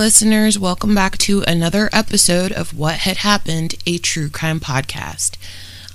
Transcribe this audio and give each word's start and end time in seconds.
Listeners. 0.00 0.58
Welcome 0.58 0.94
back 0.94 1.18
to 1.18 1.42
another 1.42 1.90
episode 1.92 2.52
of 2.52 2.72
What 2.72 3.00
Had 3.00 3.18
Happened, 3.18 3.74
a 3.84 3.98
true 3.98 4.30
crime 4.30 4.58
podcast. 4.58 5.36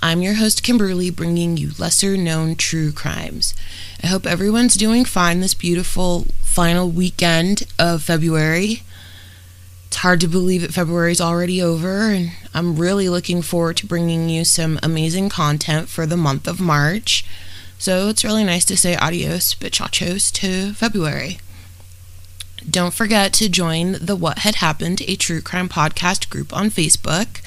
I'm 0.00 0.22
your 0.22 0.34
host, 0.34 0.62
Kimberly, 0.62 1.10
bringing 1.10 1.56
you 1.56 1.72
lesser 1.76 2.16
known 2.16 2.54
true 2.54 2.92
crimes. 2.92 3.52
I 4.04 4.06
hope 4.06 4.24
everyone's 4.24 4.76
doing 4.76 5.04
fine 5.04 5.40
this 5.40 5.54
beautiful 5.54 6.26
final 6.40 6.88
weekend 6.88 7.64
of 7.80 8.04
February. 8.04 8.84
It's 9.88 9.96
hard 9.96 10.20
to 10.20 10.28
believe 10.28 10.60
that 10.60 10.72
February's 10.72 11.20
already 11.20 11.60
over, 11.60 12.02
and 12.02 12.30
I'm 12.54 12.76
really 12.76 13.08
looking 13.08 13.42
forward 13.42 13.76
to 13.78 13.88
bringing 13.88 14.28
you 14.28 14.44
some 14.44 14.78
amazing 14.84 15.30
content 15.30 15.88
for 15.88 16.06
the 16.06 16.16
month 16.16 16.46
of 16.46 16.60
March. 16.60 17.24
So 17.76 18.08
it's 18.08 18.22
really 18.22 18.44
nice 18.44 18.64
to 18.66 18.76
say 18.76 18.94
adios, 18.94 19.56
bichachos, 19.56 20.30
to 20.34 20.74
February. 20.74 21.40
Don't 22.68 22.94
forget 22.94 23.32
to 23.34 23.48
join 23.48 23.92
the 24.00 24.16
What 24.16 24.40
Had 24.40 24.56
Happened, 24.56 25.00
a 25.06 25.14
true 25.14 25.40
crime 25.40 25.68
podcast 25.68 26.28
group 26.28 26.52
on 26.52 26.68
Facebook. 26.68 27.40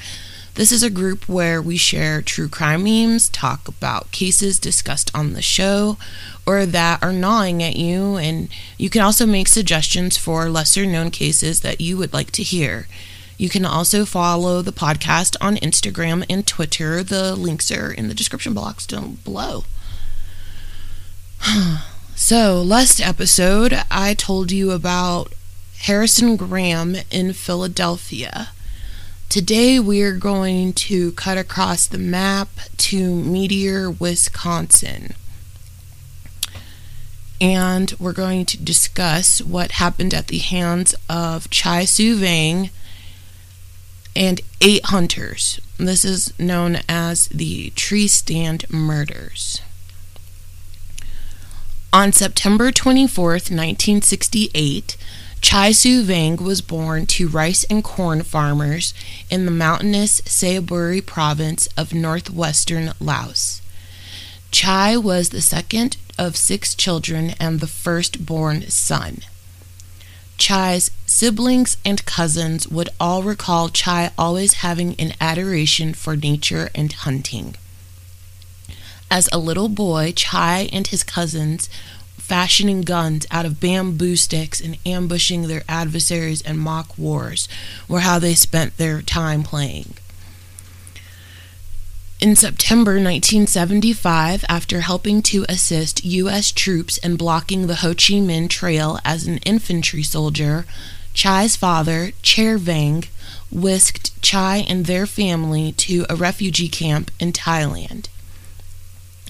This 0.55 0.71
is 0.71 0.81
a 0.81 0.89
group 0.89 1.27
where 1.27 1.61
we 1.61 1.75
share 1.75 2.21
true 2.21 2.47
crime 2.47 2.85
memes, 2.85 3.27
talk 3.27 3.67
about 3.67 4.13
cases 4.13 4.59
discussed 4.59 5.11
on 5.13 5.33
the 5.33 5.41
show 5.41 5.97
or 6.45 6.65
that 6.65 7.03
are 7.03 7.11
gnawing 7.11 7.61
at 7.61 7.75
you, 7.75 8.15
and 8.15 8.47
you 8.77 8.89
can 8.89 9.01
also 9.01 9.25
make 9.25 9.49
suggestions 9.49 10.15
for 10.15 10.49
lesser 10.49 10.85
known 10.85 11.11
cases 11.11 11.59
that 11.61 11.81
you 11.81 11.97
would 11.97 12.13
like 12.13 12.31
to 12.31 12.43
hear. 12.43 12.87
You 13.37 13.49
can 13.49 13.65
also 13.65 14.05
follow 14.05 14.61
the 14.61 14.71
podcast 14.71 15.35
on 15.41 15.57
Instagram 15.57 16.25
and 16.29 16.47
Twitter. 16.47 17.03
The 17.03 17.35
links 17.35 17.71
are 17.71 17.91
in 17.91 18.07
the 18.07 18.13
description 18.13 18.53
box 18.53 18.85
down 18.85 19.15
below. 19.25 19.65
So, 22.21 22.61
last 22.61 22.99
episode, 22.99 23.73
I 23.89 24.13
told 24.13 24.51
you 24.51 24.71
about 24.71 25.33
Harrison 25.77 26.35
Graham 26.35 26.97
in 27.09 27.31
Philadelphia. 27.31 28.49
Today, 29.29 29.79
we're 29.79 30.17
going 30.17 30.73
to 30.73 31.13
cut 31.13 31.37
across 31.37 31.87
the 31.87 31.97
map 31.97 32.49
to 32.75 33.15
Meteor, 33.15 33.89
Wisconsin. 33.89 35.13
And 37.39 37.93
we're 37.97 38.11
going 38.11 38.45
to 38.47 38.61
discuss 38.61 39.41
what 39.41 39.71
happened 39.71 40.13
at 40.13 40.27
the 40.27 40.39
hands 40.39 40.93
of 41.09 41.49
Chai 41.49 41.83
Soua 41.83 42.15
Vang 42.15 42.69
and 44.13 44.41
eight 44.59 44.85
hunters. 44.87 45.61
This 45.77 46.03
is 46.03 46.37
known 46.37 46.79
as 46.89 47.29
the 47.29 47.69
Tree 47.77 48.09
Stand 48.09 48.69
Murders. 48.69 49.61
On 51.91 52.13
September 52.13 52.71
24, 52.71 53.31
1968, 53.31 54.95
Chai 55.41 55.71
Soua 55.71 56.03
Vang 56.03 56.35
was 56.35 56.61
born 56.61 57.07
to 57.07 57.27
rice 57.27 57.63
and 57.63 57.83
corn 57.83 58.21
farmers 58.21 58.93
in 59.31 59.45
the 59.45 59.51
mountainous 59.51 60.21
Sayaburi 60.21 61.03
province 61.03 61.67
of 61.75 61.91
northwestern 61.91 62.93
Laos. 62.99 63.63
Chai 64.51 64.97
was 64.97 65.29
the 65.29 65.41
second 65.41 65.97
of 66.15 66.37
six 66.37 66.75
children 66.75 67.33
and 67.39 67.59
the 67.59 67.65
firstborn 67.65 68.69
son. 68.69 69.21
Chai's 70.37 70.91
siblings 71.07 71.77
and 71.83 72.05
cousins 72.05 72.67
would 72.67 72.89
all 72.99 73.23
recall 73.23 73.67
Chai 73.67 74.11
always 74.15 74.61
having 74.61 74.93
an 74.99 75.13
adoration 75.19 75.95
for 75.95 76.15
nature 76.15 76.69
and 76.75 76.93
hunting. 76.93 77.55
As 79.11 79.27
a 79.31 79.39
little 79.39 79.69
boy, 79.69 80.13
Chai 80.15 80.69
and 80.71 80.85
his 80.87 81.03
cousins 81.03 81.69
fashioning 82.17 82.81
guns 82.81 83.25
out 83.31 83.43
of 83.43 83.59
bamboo 83.59 84.15
sticks 84.15 84.61
and 84.61 84.77
ambushing 84.85 85.47
their 85.47 85.63
adversaries 85.67 86.41
in 86.41 86.59
mock 86.59 86.95
wars 86.95 87.49
were 87.87 88.01
how 88.01 88.19
they 88.19 88.35
spent 88.35 88.77
their 88.77 89.01
time 89.01 89.41
playing. 89.41 89.95
In 92.21 92.35
September 92.35 92.91
1975, 92.91 94.45
after 94.47 94.81
helping 94.81 95.23
to 95.23 95.45
assist 95.49 96.05
U.S. 96.05 96.51
troops 96.51 96.97
in 96.99 97.15
blocking 97.15 97.65
the 97.65 97.75
Ho 97.75 97.89
Chi 97.89 98.19
Minh 98.21 98.49
Trail 98.49 98.99
as 99.03 99.25
an 99.25 99.37
infantry 99.39 100.03
soldier, 100.03 100.65
Chai's 101.15 101.55
father, 101.55 102.11
Chair 102.21 102.59
Vang, 102.59 103.05
whisked 103.49 104.21
Chai 104.21 104.57
and 104.67 104.85
their 104.85 105.07
family 105.07 105.71
to 105.71 106.05
a 106.09 106.15
refugee 106.15 106.69
camp 106.69 107.09
in 107.19 107.31
Thailand. 107.31 108.07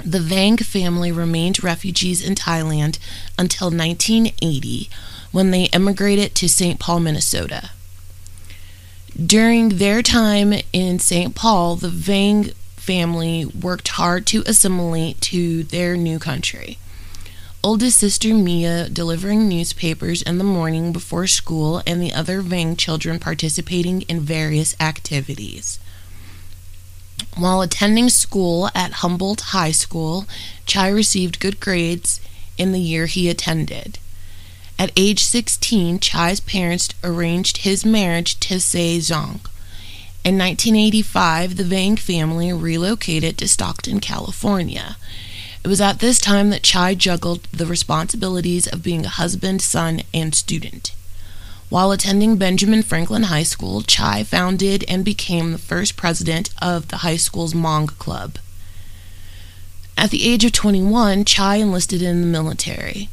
The 0.03 0.21
Vang 0.21 0.57
family 0.57 1.11
remained 1.11 1.63
refugees 1.63 2.25
in 2.25 2.35
Thailand 2.35 2.99
until 3.37 3.67
1980 3.67 4.89
when 5.31 5.51
they 5.51 5.65
immigrated 5.65 6.33
to 6.35 6.47
St. 6.47 6.79
Paul, 6.79 7.01
Minnesota. 7.01 7.71
During 9.13 9.69
their 9.69 10.01
time 10.01 10.53
in 10.71 10.99
St. 10.99 11.35
Paul, 11.35 11.75
the 11.75 11.89
Vang 11.89 12.51
family 12.77 13.45
worked 13.45 13.89
hard 13.89 14.25
to 14.27 14.43
assimilate 14.45 15.19
to 15.21 15.63
their 15.63 15.97
new 15.97 16.17
country. 16.17 16.77
Oldest 17.61 17.99
sister 17.99 18.33
Mia 18.33 18.87
delivering 18.87 19.49
newspapers 19.49 20.21
in 20.21 20.37
the 20.37 20.45
morning 20.45 20.93
before 20.93 21.27
school, 21.27 21.83
and 21.85 22.01
the 22.01 22.13
other 22.13 22.39
Vang 22.39 22.77
children 22.77 23.19
participating 23.19 24.03
in 24.03 24.21
various 24.21 24.77
activities. 24.79 25.77
While 27.37 27.61
attending 27.61 28.09
school 28.09 28.69
at 28.75 29.01
Humboldt 29.01 29.41
High 29.41 29.71
School, 29.71 30.25
Chai 30.65 30.89
received 30.89 31.39
good 31.39 31.59
grades 31.59 32.19
in 32.57 32.71
the 32.71 32.81
year 32.81 33.05
he 33.05 33.29
attended. 33.29 33.97
At 34.77 34.91
age 34.95 35.23
16, 35.23 35.99
Chai's 35.99 36.39
parents 36.39 36.89
arranged 37.03 37.57
his 37.57 37.85
marriage 37.85 38.39
to 38.41 38.59
Se 38.59 38.97
Zhang. 38.99 39.41
In 40.23 40.37
1985, 40.37 41.55
the 41.55 41.63
Vang 41.63 41.95
family 41.95 42.51
relocated 42.51 43.37
to 43.37 43.47
Stockton, 43.47 43.99
California. 43.99 44.97
It 45.63 45.67
was 45.67 45.81
at 45.81 45.99
this 45.99 46.19
time 46.19 46.49
that 46.49 46.63
Chai 46.63 46.95
juggled 46.95 47.43
the 47.51 47.65
responsibilities 47.65 48.67
of 48.67 48.83
being 48.83 49.05
a 49.05 49.09
husband, 49.09 49.61
son, 49.61 50.01
and 50.13 50.35
student. 50.35 50.93
While 51.69 51.91
attending 51.91 52.37
Benjamin 52.37 52.81
Franklin 52.81 53.23
High 53.23 53.43
School, 53.43 53.83
Chai 53.83 54.23
founded 54.23 54.83
and 54.87 55.05
became 55.05 55.51
the 55.51 55.57
first 55.59 55.95
president 55.95 56.49
of 56.59 56.87
the 56.87 56.97
high 56.97 57.17
school's 57.17 57.53
Hmong 57.53 57.87
Club. 57.99 58.39
At 59.95 60.09
the 60.09 60.27
age 60.27 60.43
of 60.43 60.51
21, 60.51 61.25
Chai 61.25 61.57
enlisted 61.57 62.01
in 62.01 62.21
the 62.21 62.27
military. 62.27 63.09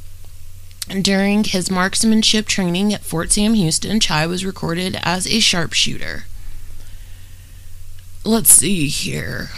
During 0.89 1.45
his 1.45 1.71
marksmanship 1.71 2.47
training 2.47 2.95
at 2.95 3.03
Fort 3.03 3.31
Sam 3.33 3.55
Houston, 3.55 4.01
Chai 4.01 4.27
was 4.27 4.45
recorded 4.45 4.99
as 5.03 5.27
a 5.27 5.41
sharpshooter. 5.41 6.25
Let's 8.25 8.51
see 8.51 8.89
here. 8.89 9.51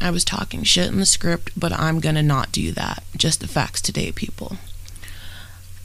I 0.00 0.10
was 0.10 0.24
talking 0.24 0.64
shit 0.64 0.88
in 0.90 0.98
the 0.98 1.06
script, 1.06 1.52
but 1.54 1.72
I'm 1.72 2.00
gonna 2.00 2.22
not 2.22 2.50
do 2.50 2.72
that. 2.72 3.04
Just 3.16 3.40
the 3.40 3.46
facts 3.46 3.80
today, 3.80 4.10
people. 4.10 4.56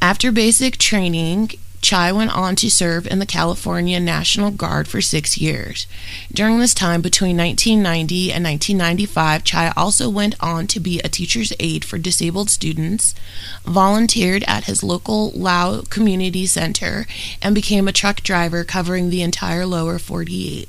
After 0.01 0.31
basic 0.31 0.77
training, 0.77 1.51
Chai 1.85 2.11
went 2.11 2.35
on 2.35 2.55
to 2.55 2.71
serve 2.71 3.05
in 3.05 3.19
the 3.19 3.27
California 3.27 3.99
National 3.99 4.49
Guard 4.49 4.87
for 4.87 5.01
six 5.01 5.37
years. 5.37 5.85
During 6.33 6.57
this 6.57 6.73
time, 6.73 6.99
between 6.99 7.37
1990 7.37 8.33
and 8.33 8.43
1995, 8.43 9.43
Chai 9.43 9.71
also 9.77 10.09
went 10.09 10.33
on 10.39 10.65
to 10.65 10.79
be 10.79 10.99
a 11.01 11.09
teacher's 11.09 11.53
aide 11.59 11.85
for 11.85 11.99
disabled 11.99 12.49
students, 12.49 13.13
volunteered 13.65 14.43
at 14.47 14.63
his 14.63 14.81
local 14.81 15.29
Lao 15.35 15.83
Community 15.91 16.47
Center, 16.47 17.05
and 17.39 17.53
became 17.53 17.87
a 17.87 17.91
truck 17.91 18.21
driver 18.21 18.63
covering 18.63 19.11
the 19.11 19.21
entire 19.21 19.67
lower 19.67 19.99
48. 19.99 20.67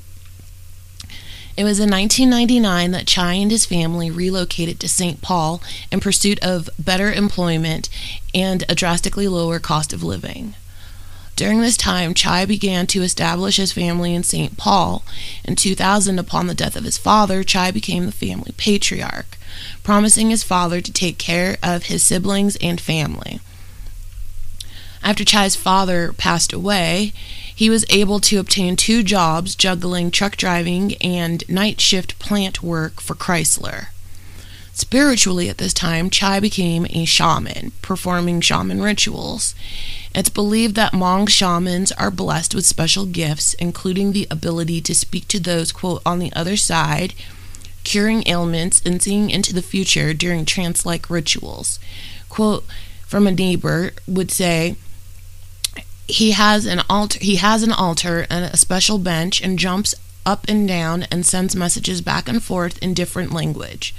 It 1.57 1.63
was 1.63 1.79
in 1.79 1.89
1999 1.89 2.91
that 2.91 3.07
Chai 3.07 3.33
and 3.33 3.49
his 3.49 3.65
family 3.65 4.11
relocated 4.11 4.79
to 4.81 4.87
St. 4.87 5.19
Paul 5.23 5.63
in 5.91 5.99
pursuit 5.99 6.37
of 6.43 6.69
better 6.77 7.11
employment 7.11 7.89
and 8.35 8.63
a 8.69 8.75
drastically 8.75 9.27
lower 9.27 9.57
cost 9.57 9.93
of 9.93 10.03
living. 10.03 10.53
During 11.37 11.61
this 11.61 11.77
time, 11.77 12.15
Chai 12.15 12.45
began 12.45 12.87
to 12.87 13.03
establish 13.03 13.57
his 13.57 13.71
family 13.71 14.15
in 14.15 14.23
St. 14.23 14.57
Paul. 14.57 15.03
In 15.45 15.55
2000, 15.55 16.17
upon 16.17 16.47
the 16.47 16.55
death 16.55 16.75
of 16.75 16.83
his 16.83 16.97
father, 16.97 17.43
Chai 17.43 17.69
became 17.69 18.07
the 18.07 18.11
family 18.11 18.55
patriarch, 18.57 19.37
promising 19.83 20.31
his 20.31 20.41
father 20.41 20.81
to 20.81 20.91
take 20.91 21.19
care 21.19 21.57
of 21.61 21.83
his 21.83 22.01
siblings 22.01 22.55
and 22.55 22.81
family. 22.81 23.39
After 25.03 25.23
Chai's 25.23 25.55
father 25.55 26.11
passed 26.11 26.53
away, 26.53 27.13
he 27.55 27.69
was 27.69 27.85
able 27.91 28.19
to 28.21 28.39
obtain 28.39 28.75
two 28.75 29.03
jobs 29.03 29.55
juggling 29.55 30.09
truck 30.09 30.37
driving 30.37 30.95
and 30.95 31.47
night 31.47 31.79
shift 31.79 32.17
plant 32.17 32.63
work 32.63 32.99
for 32.99 33.13
Chrysler. 33.13 33.89
Spiritually, 34.77 35.49
at 35.49 35.57
this 35.57 35.73
time, 35.73 36.07
Chai 36.11 36.39
became 36.39 36.85
a 36.91 37.03
shaman, 37.03 37.71
performing 37.81 38.41
shaman 38.41 38.79
rituals. 38.79 39.55
It's 40.13 40.29
believed 40.29 40.75
that 40.75 40.91
Hmong 40.91 41.27
shamans 41.27 41.91
are 41.93 42.11
blessed 42.11 42.53
with 42.53 42.63
special 42.63 43.07
gifts, 43.07 43.55
including 43.55 44.11
the 44.11 44.27
ability 44.29 44.81
to 44.81 44.93
speak 44.93 45.27
to 45.29 45.39
those, 45.39 45.71
quote, 45.71 46.03
on 46.05 46.19
the 46.19 46.31
other 46.33 46.55
side, 46.55 47.15
curing 47.83 48.21
ailments, 48.27 48.79
and 48.85 49.01
seeing 49.01 49.31
into 49.31 49.51
the 49.51 49.63
future 49.63 50.13
during 50.13 50.45
trance 50.45 50.85
like 50.85 51.09
rituals. 51.09 51.79
Quote 52.29 52.63
from 53.07 53.25
a 53.25 53.31
neighbor 53.31 53.93
would 54.07 54.29
say, 54.29 54.75
he 56.07 56.33
has 56.33 56.67
an 56.67 56.83
altar 56.87 57.17
he 57.19 57.37
has 57.37 57.63
an 57.63 57.71
altar 57.71 58.27
and 58.29 58.45
a 58.45 58.55
special 58.55 58.99
bench 58.99 59.41
and 59.41 59.57
jumps 59.57 59.95
up 60.23 60.45
and 60.47 60.67
down 60.67 61.03
and 61.11 61.25
sends 61.25 61.55
messages 61.55 61.99
back 61.99 62.29
and 62.29 62.43
forth 62.43 62.77
in 62.77 62.93
different 62.93 63.33
language. 63.33 63.95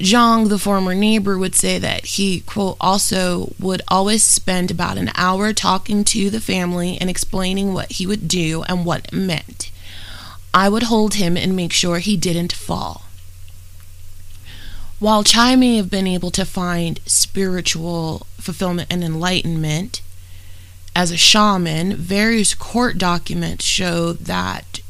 Zhang, 0.00 0.48
the 0.48 0.58
former 0.58 0.94
neighbor, 0.94 1.38
would 1.38 1.54
say 1.54 1.78
that 1.78 2.04
he, 2.04 2.40
quote, 2.40 2.76
also 2.80 3.52
would 3.60 3.82
always 3.88 4.24
spend 4.24 4.70
about 4.70 4.98
an 4.98 5.10
hour 5.14 5.52
talking 5.52 6.04
to 6.04 6.30
the 6.30 6.40
family 6.40 6.98
and 7.00 7.08
explaining 7.08 7.72
what 7.72 7.92
he 7.92 8.06
would 8.06 8.26
do 8.26 8.64
and 8.64 8.84
what 8.84 9.06
it 9.06 9.12
meant. 9.12 9.70
I 10.52 10.68
would 10.68 10.84
hold 10.84 11.14
him 11.14 11.36
and 11.36 11.54
make 11.56 11.72
sure 11.72 11.98
he 11.98 12.16
didn't 12.16 12.52
fall. 12.52 13.02
While 14.98 15.24
Chai 15.24 15.56
may 15.56 15.76
have 15.76 15.90
been 15.90 16.06
able 16.06 16.30
to 16.32 16.44
find 16.44 17.00
spiritual 17.06 18.26
fulfillment 18.38 18.88
and 18.90 19.04
enlightenment 19.04 20.00
as 20.96 21.10
a 21.10 21.16
shaman, 21.16 21.96
various 21.96 22.54
court 22.54 22.98
documents 22.98 23.64
show 23.64 24.12
that 24.12 24.80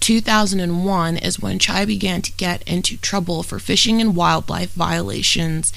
2001 0.00 1.16
is 1.18 1.40
when 1.40 1.58
Chai 1.58 1.84
began 1.84 2.22
to 2.22 2.32
get 2.32 2.62
into 2.62 2.96
trouble 2.96 3.42
for 3.42 3.58
fishing 3.58 4.00
and 4.00 4.16
wildlife 4.16 4.72
violations, 4.72 5.72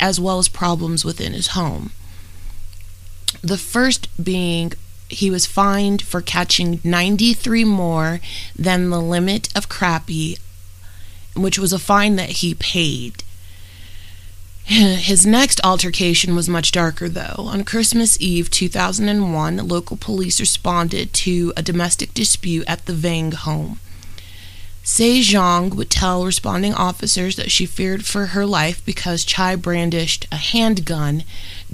as 0.00 0.20
well 0.20 0.38
as 0.38 0.48
problems 0.48 1.04
within 1.04 1.32
his 1.32 1.48
home. 1.48 1.90
The 3.42 3.58
first 3.58 4.08
being 4.22 4.72
he 5.08 5.30
was 5.30 5.46
fined 5.46 6.02
for 6.02 6.20
catching 6.20 6.80
93 6.82 7.64
more 7.64 8.20
than 8.56 8.90
the 8.90 9.00
limit 9.00 9.48
of 9.56 9.68
crappie, 9.68 10.38
which 11.36 11.58
was 11.58 11.72
a 11.72 11.78
fine 11.78 12.16
that 12.16 12.30
he 12.30 12.54
paid. 12.54 13.22
His 14.66 15.24
next 15.24 15.60
altercation 15.62 16.34
was 16.34 16.48
much 16.48 16.72
darker, 16.72 17.08
though. 17.08 17.36
On 17.38 17.62
Christmas 17.62 18.20
Eve 18.20 18.50
2001, 18.50 19.58
local 19.58 19.96
police 19.96 20.40
responded 20.40 21.12
to 21.12 21.52
a 21.56 21.62
domestic 21.62 22.12
dispute 22.12 22.64
at 22.66 22.84
the 22.86 22.92
Vang 22.92 23.30
home. 23.30 23.78
Se 24.82 25.20
Zhang 25.20 25.74
would 25.74 25.88
tell 25.88 26.24
responding 26.24 26.74
officers 26.74 27.36
that 27.36 27.52
she 27.52 27.64
feared 27.64 28.04
for 28.04 28.26
her 28.26 28.44
life 28.44 28.84
because 28.84 29.24
Chai 29.24 29.54
brandished 29.54 30.26
a 30.32 30.36
handgun 30.36 31.22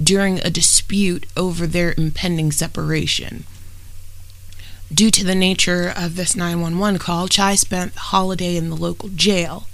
during 0.01 0.39
a 0.39 0.51
dispute 0.51 1.25
over 1.35 1.65
their 1.65 1.95
impending 1.97 2.51
separation. 2.51 3.45
Due 4.93 5.09
to 5.09 5.23
the 5.23 5.33
nature 5.33 5.91
of 5.95 6.15
this 6.15 6.35
911 6.35 6.99
call, 6.99 7.27
Chai 7.27 7.55
spent 7.55 7.95
the 7.95 7.99
holiday 7.99 8.55
in 8.55 8.69
the 8.69 8.75
local 8.75 9.09
jail. 9.09 9.65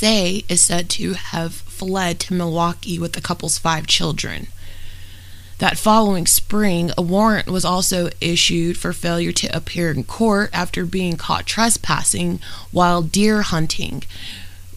Say 0.00 0.44
is 0.48 0.60
said 0.60 0.88
to 0.90 1.14
have 1.14 1.52
fled 1.52 2.20
to 2.20 2.34
Milwaukee 2.34 3.00
with 3.00 3.14
the 3.14 3.20
couple's 3.20 3.58
five 3.58 3.88
children. 3.88 4.46
That 5.58 5.76
following 5.76 6.24
spring, 6.24 6.92
a 6.96 7.02
warrant 7.02 7.48
was 7.48 7.64
also 7.64 8.08
issued 8.20 8.78
for 8.78 8.92
failure 8.92 9.32
to 9.32 9.48
appear 9.48 9.90
in 9.90 10.04
court 10.04 10.50
after 10.52 10.86
being 10.86 11.16
caught 11.16 11.46
trespassing 11.46 12.38
while 12.70 13.02
deer 13.02 13.42
hunting, 13.42 14.04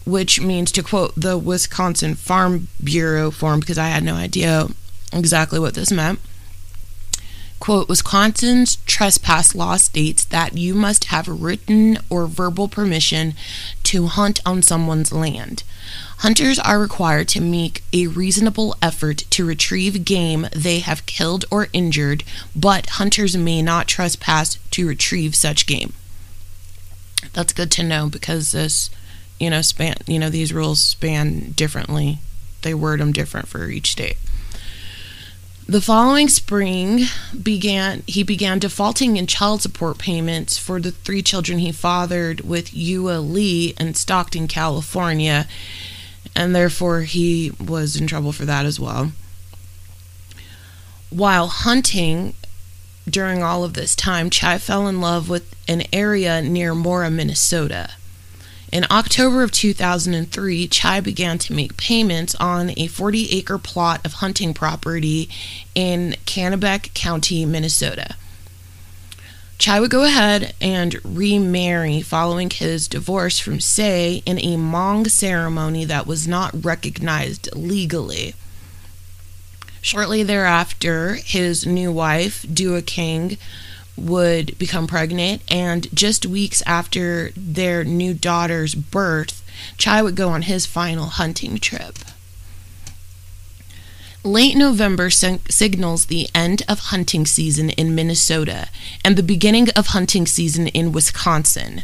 which 0.04 0.40
means, 0.40 0.72
to 0.72 0.82
quote 0.82 1.12
the 1.16 1.38
Wisconsin 1.38 2.16
Farm 2.16 2.66
Bureau 2.82 3.30
form, 3.30 3.60
because 3.60 3.78
I 3.78 3.90
had 3.90 4.02
no 4.02 4.16
idea 4.16 4.70
exactly 5.12 5.60
what 5.60 5.74
this 5.74 5.92
meant 5.92 6.18
Quote 7.62 7.88
Wisconsin's 7.88 8.78
trespass 8.86 9.54
law 9.54 9.76
states 9.76 10.24
that 10.24 10.58
you 10.58 10.74
must 10.74 11.04
have 11.04 11.28
written 11.28 11.96
or 12.10 12.26
verbal 12.26 12.66
permission 12.66 13.34
to 13.84 14.08
hunt 14.08 14.40
on 14.44 14.62
someone's 14.62 15.12
land. 15.12 15.62
Hunters 16.18 16.58
are 16.58 16.80
required 16.80 17.28
to 17.28 17.40
make 17.40 17.84
a 17.92 18.08
reasonable 18.08 18.74
effort 18.82 19.18
to 19.30 19.44
retrieve 19.44 20.04
game 20.04 20.48
they 20.52 20.80
have 20.80 21.06
killed 21.06 21.44
or 21.52 21.68
injured, 21.72 22.24
but 22.56 22.98
hunters 22.98 23.36
may 23.36 23.62
not 23.62 23.86
trespass 23.86 24.58
to 24.72 24.88
retrieve 24.88 25.36
such 25.36 25.64
game. 25.64 25.92
That's 27.32 27.52
good 27.52 27.70
to 27.70 27.84
know 27.84 28.08
because 28.08 28.50
this, 28.50 28.90
you 29.38 29.50
know, 29.50 29.62
span, 29.62 29.98
you 30.08 30.18
know, 30.18 30.30
these 30.30 30.52
rules 30.52 30.80
span 30.80 31.52
differently. 31.52 32.18
They 32.62 32.74
word 32.74 32.98
them 32.98 33.12
different 33.12 33.46
for 33.46 33.68
each 33.68 33.92
state. 33.92 34.16
The 35.72 35.80
following 35.80 36.28
spring 36.28 37.06
began 37.42 38.02
he 38.06 38.22
began 38.22 38.58
defaulting 38.58 39.16
in 39.16 39.26
child 39.26 39.62
support 39.62 39.96
payments 39.96 40.58
for 40.58 40.78
the 40.78 40.90
three 40.90 41.22
children 41.22 41.60
he 41.60 41.72
fathered 41.72 42.42
with 42.42 42.74
Yua 42.74 43.26
Lee 43.26 43.72
in 43.80 43.94
Stockton, 43.94 44.48
California, 44.48 45.48
and 46.36 46.54
therefore 46.54 47.04
he 47.04 47.52
was 47.58 47.96
in 47.96 48.06
trouble 48.06 48.32
for 48.32 48.44
that 48.44 48.66
as 48.66 48.78
well. 48.78 49.12
While 51.08 51.46
hunting 51.46 52.34
during 53.08 53.42
all 53.42 53.64
of 53.64 53.72
this 53.72 53.96
time, 53.96 54.28
Chai 54.28 54.58
fell 54.58 54.86
in 54.86 55.00
love 55.00 55.30
with 55.30 55.54
an 55.66 55.84
area 55.90 56.42
near 56.42 56.74
Mora, 56.74 57.08
Minnesota. 57.10 57.92
In 58.72 58.86
October 58.90 59.42
of 59.42 59.52
2003, 59.52 60.66
Chai 60.66 61.00
began 61.00 61.36
to 61.36 61.52
make 61.52 61.76
payments 61.76 62.34
on 62.36 62.72
a 62.78 62.86
40 62.86 63.30
acre 63.30 63.58
plot 63.58 64.00
of 64.02 64.14
hunting 64.14 64.54
property 64.54 65.28
in 65.74 66.16
Kanabec 66.24 66.94
County, 66.94 67.44
Minnesota. 67.44 68.16
Chai 69.58 69.78
would 69.78 69.90
go 69.90 70.04
ahead 70.04 70.54
and 70.58 70.98
remarry 71.04 72.00
following 72.00 72.48
his 72.48 72.88
divorce 72.88 73.38
from 73.38 73.60
Say 73.60 74.22
in 74.24 74.38
a 74.38 74.56
Hmong 74.56 75.10
ceremony 75.10 75.84
that 75.84 76.06
was 76.06 76.26
not 76.26 76.64
recognized 76.64 77.54
legally. 77.54 78.34
Shortly 79.82 80.22
thereafter, 80.22 81.16
his 81.16 81.66
new 81.66 81.92
wife, 81.92 82.46
Dua 82.50 82.80
King, 82.80 83.36
would 83.96 84.58
become 84.58 84.86
pregnant, 84.86 85.42
and 85.50 85.94
just 85.94 86.26
weeks 86.26 86.62
after 86.66 87.30
their 87.36 87.84
new 87.84 88.14
daughter's 88.14 88.74
birth, 88.74 89.42
Chai 89.76 90.02
would 90.02 90.16
go 90.16 90.30
on 90.30 90.42
his 90.42 90.66
final 90.66 91.06
hunting 91.06 91.58
trip. 91.58 91.98
Late 94.24 94.56
November 94.56 95.10
signals 95.10 96.06
the 96.06 96.28
end 96.32 96.62
of 96.68 96.78
hunting 96.78 97.26
season 97.26 97.70
in 97.70 97.94
Minnesota 97.94 98.68
and 99.04 99.16
the 99.16 99.22
beginning 99.22 99.68
of 99.70 99.88
hunting 99.88 100.26
season 100.26 100.68
in 100.68 100.92
Wisconsin. 100.92 101.82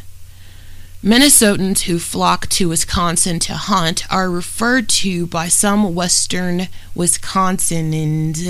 Minnesotans 1.03 1.83
who 1.83 1.99
flock 1.99 2.49
to 2.49 2.69
Wisconsin 2.69 3.39
to 3.41 3.55
hunt 3.55 4.05
are 4.11 4.31
referred 4.31 4.89
to 4.89 5.27
by 5.27 5.49
some 5.49 5.95
Western 5.95 6.69
Wisconsinans 6.95 8.41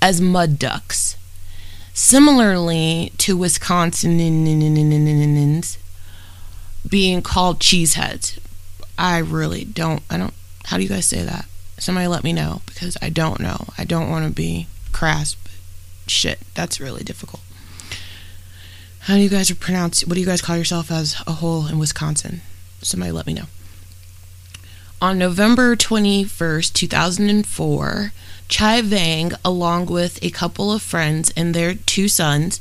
as 0.00 0.20
mud 0.20 0.58
ducks. 0.58 1.16
Similarly 1.94 3.12
to 3.18 3.36
Wisconsinans 3.36 5.78
being 6.88 7.22
called 7.22 7.60
cheeseheads. 7.60 8.38
I 8.98 9.18
really 9.18 9.64
don't, 9.64 10.02
I 10.10 10.18
don't, 10.18 10.34
how 10.64 10.76
do 10.76 10.82
you 10.82 10.88
guys 10.88 11.06
say 11.06 11.22
that? 11.22 11.46
Somebody 11.78 12.06
let 12.06 12.24
me 12.24 12.32
know 12.32 12.62
because 12.66 12.96
I 13.02 13.10
don't 13.10 13.40
know. 13.40 13.66
I 13.76 13.84
don't 13.84 14.08
want 14.08 14.26
to 14.26 14.32
be 14.32 14.68
crass, 14.92 15.34
but 15.34 15.52
shit, 16.06 16.40
that's 16.54 16.80
really 16.80 17.02
difficult. 17.02 17.42
How 19.00 19.14
do 19.14 19.20
you 19.20 19.28
guys 19.28 19.50
pronounce, 19.52 20.06
what 20.06 20.14
do 20.14 20.20
you 20.20 20.26
guys 20.26 20.42
call 20.42 20.56
yourself 20.56 20.90
as 20.90 21.20
a 21.26 21.32
whole 21.32 21.66
in 21.66 21.78
Wisconsin? 21.78 22.42
Somebody 22.82 23.10
let 23.10 23.26
me 23.26 23.34
know. 23.34 23.46
On 25.00 25.18
November 25.18 25.74
21st, 25.74 26.72
2004, 26.72 28.12
Chai 28.52 28.82
Vang, 28.82 29.32
along 29.46 29.86
with 29.86 30.22
a 30.22 30.28
couple 30.28 30.70
of 30.70 30.82
friends 30.82 31.32
and 31.34 31.54
their 31.54 31.72
two 31.72 32.06
sons, 32.06 32.60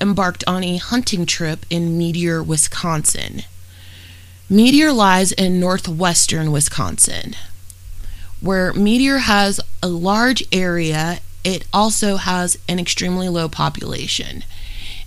embarked 0.00 0.44
on 0.46 0.62
a 0.62 0.76
hunting 0.76 1.26
trip 1.26 1.66
in 1.68 1.98
Meteor, 1.98 2.44
Wisconsin. 2.44 3.42
Meteor 4.48 4.92
lies 4.92 5.32
in 5.32 5.58
northwestern 5.58 6.52
Wisconsin. 6.52 7.34
Where 8.40 8.72
Meteor 8.72 9.18
has 9.18 9.60
a 9.82 9.88
large 9.88 10.44
area, 10.52 11.18
it 11.42 11.64
also 11.72 12.18
has 12.18 12.56
an 12.68 12.78
extremely 12.78 13.28
low 13.28 13.48
population. 13.48 14.44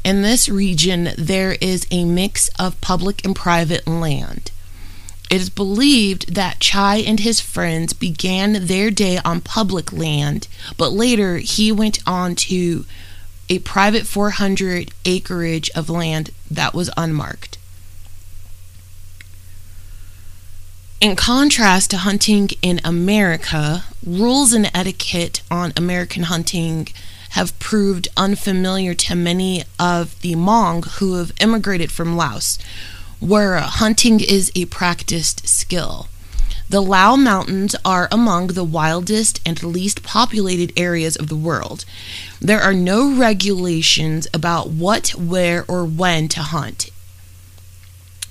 In 0.03 0.21
this 0.21 0.49
region, 0.49 1.11
there 1.17 1.53
is 1.61 1.87
a 1.91 2.03
mix 2.03 2.49
of 2.59 2.81
public 2.81 3.23
and 3.23 3.33
private 3.33 3.87
land. 3.87 4.51
It 5.29 5.41
is 5.41 5.49
believed 5.49 6.35
that 6.35 6.59
Chai 6.59 6.97
and 6.97 7.19
his 7.19 7.39
friends 7.39 7.93
began 7.93 8.67
their 8.67 8.91
day 8.91 9.19
on 9.25 9.41
public 9.41 9.91
land, 9.91 10.47
but 10.77 10.93
later 10.93 11.37
he 11.37 11.71
went 11.71 11.99
on 12.05 12.35
to 12.35 12.85
a 13.49 13.59
private 13.59 14.07
400 14.07 14.91
acreage 15.03 15.69
of 15.71 15.89
land 15.89 16.31
that 16.49 16.73
was 16.73 16.89
unmarked. 16.95 17.57
In 21.01 21.15
contrast 21.15 21.91
to 21.91 21.97
hunting 21.97 22.49
in 22.61 22.79
America, 22.83 23.83
rules 24.03 24.53
and 24.53 24.71
etiquette 24.73 25.41
on 25.51 25.73
American 25.75 26.23
hunting 26.23 26.87
have 27.31 27.57
proved 27.59 28.07
unfamiliar 28.15 28.93
to 28.93 29.13
many 29.13 29.63
of 29.77 30.19
the 30.21 30.33
Hmong 30.33 30.85
who 30.99 31.15
have 31.15 31.33
immigrated 31.41 31.91
from 31.91 32.15
Laos, 32.15 32.57
where 33.25 33.57
hunting 33.57 34.19
is 34.19 34.51
a 34.55 34.65
practiced 34.65 35.47
skill. 35.47 36.07
The 36.69 36.81
Lao 36.81 37.15
Mountains 37.15 37.75
are 37.83 38.07
among 38.11 38.47
the 38.47 38.63
wildest 38.63 39.41
and 39.45 39.61
least 39.63 40.03
populated 40.03 40.71
areas 40.77 41.15
of 41.15 41.27
the 41.27 41.35
world. 41.35 41.85
There 42.39 42.61
are 42.61 42.73
no 42.73 43.11
regulations 43.11 44.27
about 44.31 44.69
what, 44.69 45.09
where, 45.09 45.65
or 45.67 45.85
when 45.85 46.27
to 46.29 46.41
hunt. 46.41 46.91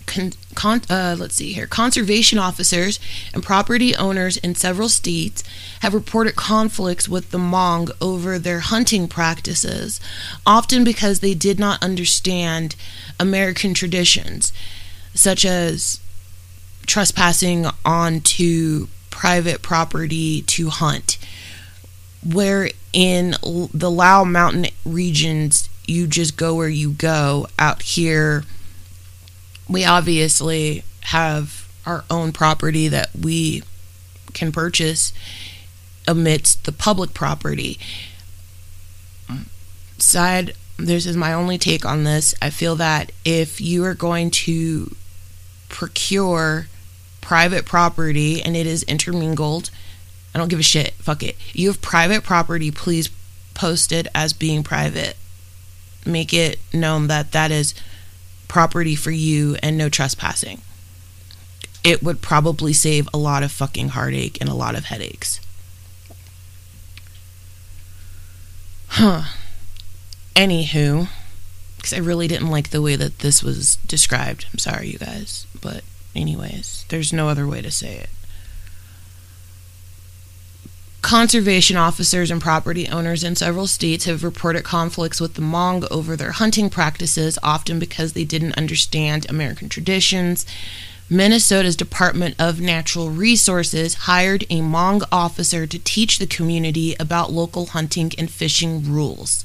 Con, 0.07 0.33
con, 0.55 0.83
uh, 0.89 1.17
let's 1.19 1.37
see 1.37 1.53
here. 1.53 1.67
Conservation 1.67 2.39
officers 2.39 3.01
and 3.33 3.43
property 3.43 3.97
owners 3.97 4.37
in 4.39 4.55
several 4.55 4.89
states 4.89 5.43
have 5.81 5.95
reported 5.95 6.37
conflicts 6.37 7.09
with 7.09 7.31
the 7.31 7.39
Hmong 7.39 7.91
over 8.01 8.39
their 8.39 8.61
hunting 8.61 9.09
practices, 9.09 10.01
often 10.47 10.85
because 10.85 11.19
they 11.19 11.35
did 11.35 11.59
not 11.59 11.83
understand 11.83 12.77
American 13.19 13.75
traditions, 13.75 14.53
such 15.15 15.45
as 15.45 16.01
trespassing 16.87 17.67
onto 17.85 18.89
private 19.11 19.63
property 19.63 20.43
to 20.43 20.69
hunt. 20.69 21.19
Where 22.23 22.71
in 22.93 23.35
the 23.43 23.91
Lao 23.91 24.25
mountain 24.25 24.67
regions, 24.85 25.69
you 25.87 26.07
just 26.07 26.37
go 26.37 26.55
where 26.55 26.69
you 26.69 26.91
go. 26.91 27.47
Out 27.59 27.83
here, 27.83 28.45
we 29.69 29.85
obviously 29.85 30.85
have 31.03 31.69
our 31.87 32.05
own 32.11 32.33
property 32.33 32.89
that 32.89 33.11
we 33.15 33.63
can 34.33 34.53
purchase 34.53 35.13
amidst 36.09 36.65
the 36.65 36.73
public 36.73 37.15
property. 37.15 37.79
Side, 39.99 40.55
this 40.77 41.07
is 41.07 41.17
my 41.17 41.33
only 41.33 41.57
take 41.57 41.85
on 41.85 42.05
this. 42.05 42.35
I 42.43 42.51
feel 42.51 42.77
that 42.77 43.13
if 43.25 43.61
you 43.61 43.85
are 43.85 43.95
going 43.95 44.31
to 44.31 44.95
procure 45.75 46.69
private 47.21 47.67
property 47.67 48.41
and 48.41 48.57
it 48.57 48.65
is 48.65 48.85
intermingled, 48.85 49.71
I 50.33 50.39
don't 50.39 50.49
give 50.49 50.61
a 50.61 50.63
shit. 50.63 50.93
Fuck 50.95 51.25
it. 51.25 51.37
You 51.53 51.67
have 51.67 51.83
private 51.83 52.23
property, 52.23 52.71
please 52.71 53.11
post 53.55 53.91
it 53.91 54.07
as 54.15 54.33
being 54.33 54.63
private. 54.63 55.17
Make 56.07 56.33
it 56.33 56.61
known 56.73 57.09
that 57.09 57.33
that 57.33 57.51
is 57.51 57.75
property 58.47 58.95
for 58.95 59.11
you 59.11 59.57
and 59.65 59.77
no 59.77 59.89
trespassing. 59.89 60.61
It 61.83 62.05
would 62.05 62.23
probably 62.23 62.73
save 62.73 63.09
a 63.13 63.19
lot 63.19 63.43
of 63.43 63.51
fucking 63.51 63.91
heartache 63.91 64.39
and 64.41 64.49
a 64.49 64.55
lot 64.55 64.77
of 64.77 64.85
headaches. 64.87 65.41
Huh. 68.89 69.25
Anywho, 70.37 71.09
because 71.85 71.93
I 71.93 72.01
really 72.01 72.27
didn't 72.27 72.51
like 72.51 72.71
the 72.71 72.81
way 72.81 72.97
that 72.97 73.19
this 73.19 73.43
was 73.43 73.77
described. 73.87 74.47
I'm 74.51 74.59
sorry, 74.59 74.89
you 74.89 74.97
guys. 74.97 75.47
But, 75.61 75.85
anyways, 76.17 76.87
there's 76.89 77.13
no 77.13 77.29
other 77.29 77.47
way 77.47 77.61
to 77.61 77.71
say 77.71 77.97
it. 77.97 78.09
Conservation 81.03 81.77
officers 81.77 82.31
and 82.31 82.41
property 82.41 82.89
owners 82.89 83.23
in 83.23 83.37
several 83.37 83.67
states 83.67 84.07
have 84.07 84.25
reported 84.25 84.65
conflicts 84.65 85.21
with 85.21 85.35
the 85.35 85.43
Hmong 85.43 85.87
over 85.91 86.17
their 86.17 86.33
hunting 86.33 86.71
practices, 86.71 87.39
often 87.43 87.79
because 87.79 88.15
they 88.15 88.25
didn't 88.25 88.57
understand 88.57 89.27
American 89.29 89.69
traditions. 89.69 90.47
Minnesota's 91.11 91.77
Department 91.77 92.35
of 92.39 92.63
Natural 92.63 93.11
Resources 93.11 93.93
hired 94.09 94.45
a 94.45 94.61
Hmong 94.61 95.07
officer 95.13 95.67
to 95.67 95.79
teach 95.79 96.19
the 96.19 96.27
community 96.27 96.97
about 96.99 97.31
local 97.31 97.67
hunting 97.67 98.11
and 98.17 98.31
fishing 98.31 98.91
rules. 98.91 99.45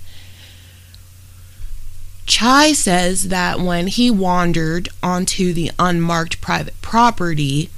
Chai 2.29 2.74
says 2.74 3.29
that 3.29 3.59
when 3.59 3.88
he 3.88 4.12
wandered 4.12 4.88
onto 5.01 5.51
the 5.51 5.71
unmarked 5.79 6.39
private 6.39 6.79
property, 6.79 7.71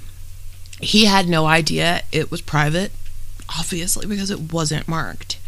he 0.82 1.06
had 1.06 1.30
no 1.30 1.46
idea 1.46 2.04
it 2.12 2.30
was 2.30 2.42
private, 2.42 2.92
obviously, 3.58 4.06
because 4.06 4.30
it 4.30 4.52
wasn't 4.52 4.90
marked. 4.90 5.40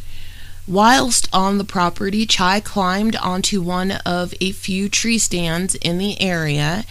Whilst 0.65 1.27
on 1.33 1.57
the 1.57 1.65
property, 1.65 2.25
Chai 2.25 2.61
climbed 2.61 3.17
onto 3.17 3.61
one 3.61 3.91
of 4.05 4.33
a 4.39 4.53
few 4.53 4.87
tree 4.87 5.17
stands 5.17 5.75
in 5.75 5.97
the 5.97 6.19
area, 6.21 6.85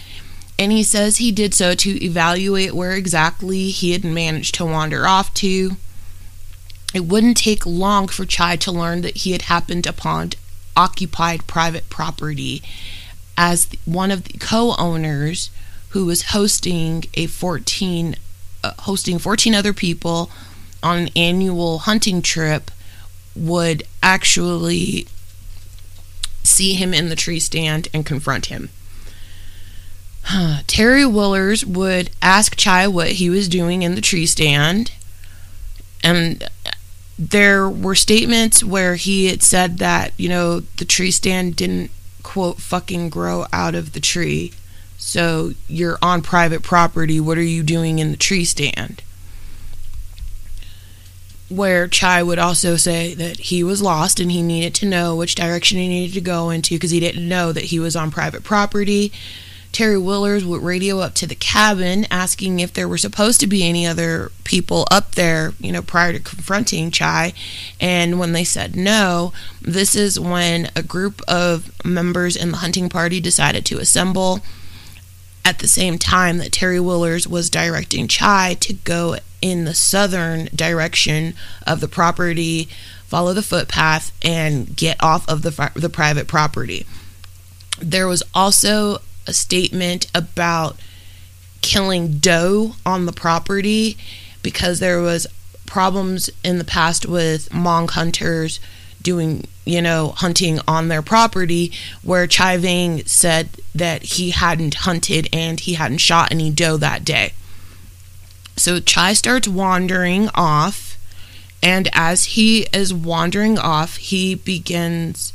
and 0.59 0.71
he 0.71 0.83
says 0.83 1.17
he 1.17 1.31
did 1.31 1.55
so 1.55 1.73
to 1.73 2.05
evaluate 2.05 2.75
where 2.75 2.91
exactly 2.91 3.71
he 3.71 3.91
had 3.91 4.03
managed 4.03 4.53
to 4.55 4.65
wander 4.65 5.07
off 5.07 5.33
to. 5.33 5.77
It 6.93 7.05
wouldn't 7.05 7.37
take 7.37 7.65
long 7.65 8.07
for 8.07 8.23
Chai 8.23 8.55
to 8.57 8.71
learn 8.71 9.01
that 9.01 9.17
he 9.17 9.31
had 9.31 9.43
happened 9.43 9.87
upon 9.87 10.33
occupied 10.75 11.47
private 11.47 11.89
property 11.89 12.61
as 13.37 13.67
one 13.85 14.11
of 14.11 14.25
the 14.25 14.37
co-owners 14.37 15.49
who 15.89 16.05
was 16.05 16.23
hosting 16.23 17.03
a 17.13 17.27
14 17.27 18.15
uh, 18.63 18.71
hosting 18.79 19.19
14 19.19 19.53
other 19.53 19.73
people 19.73 20.31
on 20.81 20.97
an 20.97 21.09
annual 21.15 21.79
hunting 21.79 22.21
trip 22.21 22.71
would 23.35 23.83
actually 24.01 25.07
see 26.43 26.73
him 26.73 26.93
in 26.93 27.09
the 27.09 27.15
tree 27.15 27.39
stand 27.39 27.87
and 27.93 28.05
confront 28.05 28.47
him. 28.47 28.69
Terry 30.67 31.05
Willers 31.05 31.65
would 31.65 32.09
ask 32.21 32.55
Chai 32.55 32.87
what 32.87 33.13
he 33.13 33.29
was 33.29 33.47
doing 33.47 33.81
in 33.81 33.95
the 33.95 34.01
tree 34.01 34.25
stand, 34.25 34.91
and 36.03 36.49
there 37.17 37.69
were 37.69 37.95
statements 37.95 38.63
where 38.63 38.95
he 38.95 39.27
had 39.27 39.43
said 39.43 39.77
that, 39.77 40.13
you 40.17 40.29
know, 40.29 40.61
the 40.77 40.85
tree 40.85 41.11
stand 41.11 41.55
didn't, 41.55 41.91
quote, 42.23 42.57
fucking 42.57 43.09
grow 43.09 43.45
out 43.53 43.75
of 43.75 43.93
the 43.93 43.99
tree. 43.99 44.53
So 44.97 45.51
you're 45.67 45.99
on 46.01 46.21
private 46.21 46.63
property. 46.63 47.19
What 47.19 47.37
are 47.37 47.43
you 47.43 47.61
doing 47.61 47.99
in 47.99 48.11
the 48.11 48.17
tree 48.17 48.45
stand? 48.45 49.03
Where 51.49 51.87
Chai 51.87 52.23
would 52.23 52.39
also 52.39 52.77
say 52.77 53.13
that 53.13 53.37
he 53.37 53.63
was 53.63 53.81
lost 53.81 54.19
and 54.19 54.31
he 54.31 54.41
needed 54.41 54.73
to 54.75 54.87
know 54.87 55.15
which 55.15 55.35
direction 55.35 55.77
he 55.77 55.87
needed 55.87 56.13
to 56.15 56.21
go 56.21 56.49
into 56.49 56.75
because 56.75 56.91
he 56.91 56.99
didn't 56.99 57.27
know 57.27 57.51
that 57.51 57.65
he 57.65 57.79
was 57.79 57.95
on 57.95 58.09
private 58.09 58.43
property. 58.43 59.11
Terry 59.73 59.97
Willers 59.97 60.45
would 60.45 60.61
radio 60.61 60.99
up 60.99 61.15
to 61.15 61.25
the 61.25 61.33
cabin 61.33 62.05
asking 62.11 62.59
if 62.59 62.71
there 62.71 62.87
were 62.87 62.97
supposed 62.97 63.39
to 63.39 63.47
be 63.47 63.67
any 63.67 63.87
other 63.87 64.31
people 64.43 64.87
up 64.91 65.15
there, 65.15 65.53
you 65.59 65.71
know, 65.71 65.81
prior 65.81 66.13
to 66.13 66.19
confronting 66.19 66.91
Chai. 66.91 67.33
And 67.81 68.19
when 68.19 68.33
they 68.33 68.43
said 68.43 68.75
no, 68.75 69.33
this 69.61 69.95
is 69.95 70.19
when 70.19 70.69
a 70.75 70.83
group 70.83 71.23
of 71.27 71.71
members 71.83 72.35
in 72.35 72.51
the 72.51 72.57
hunting 72.57 72.87
party 72.87 73.19
decided 73.19 73.65
to 73.65 73.79
assemble 73.79 74.41
at 75.43 75.57
the 75.57 75.67
same 75.67 75.97
time 75.97 76.37
that 76.37 76.51
Terry 76.51 76.79
Willers 76.79 77.27
was 77.27 77.49
directing 77.49 78.07
Chai 78.07 78.55
to 78.59 78.73
go 78.73 79.17
in 79.41 79.65
the 79.65 79.73
southern 79.73 80.49
direction 80.55 81.33
of 81.65 81.79
the 81.79 81.87
property, 81.87 82.69
follow 83.07 83.33
the 83.33 83.41
footpath, 83.41 84.11
and 84.23 84.75
get 84.75 85.01
off 85.03 85.27
of 85.27 85.41
the, 85.41 85.71
the 85.75 85.89
private 85.89 86.27
property. 86.27 86.85
There 87.81 88.07
was 88.07 88.21
also 88.35 88.99
a 89.27 89.33
statement 89.33 90.07
about 90.13 90.77
killing 91.61 92.17
doe 92.17 92.73
on 92.85 93.05
the 93.05 93.13
property 93.13 93.97
because 94.41 94.79
there 94.79 95.01
was 95.01 95.27
problems 95.65 96.29
in 96.43 96.57
the 96.57 96.65
past 96.65 97.05
with 97.05 97.49
Hmong 97.49 97.89
hunters 97.89 98.59
doing, 99.01 99.47
you 99.65 99.81
know, 99.81 100.09
hunting 100.09 100.59
on 100.67 100.87
their 100.87 101.01
property 101.01 101.71
where 102.03 102.27
Chai 102.27 102.57
Vang 102.57 103.05
said 103.05 103.49
that 103.73 104.03
he 104.03 104.31
hadn't 104.31 104.75
hunted 104.75 105.27
and 105.33 105.59
he 105.59 105.73
hadn't 105.73 105.97
shot 105.97 106.31
any 106.31 106.49
doe 106.49 106.77
that 106.77 107.03
day. 107.03 107.33
So 108.55 108.79
Chai 108.79 109.13
starts 109.13 109.47
wandering 109.47 110.29
off 110.35 110.97
and 111.63 111.87
as 111.93 112.25
he 112.25 112.67
is 112.73 112.93
wandering 112.93 113.57
off, 113.57 113.95
he 113.95 114.35
begins 114.35 115.31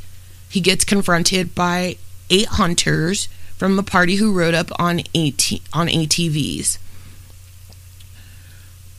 he 0.47 0.61
gets 0.61 0.85
confronted 0.85 1.53
by 1.53 1.97
eight 2.29 2.47
hunters 2.47 3.27
from 3.59 3.75
the 3.75 3.83
party 3.83 4.15
who 4.15 4.31
rode 4.31 4.55
up 4.55 4.71
on 4.79 5.01
AT- 5.13 5.61
on 5.73 5.87
ATVs. 5.87 6.79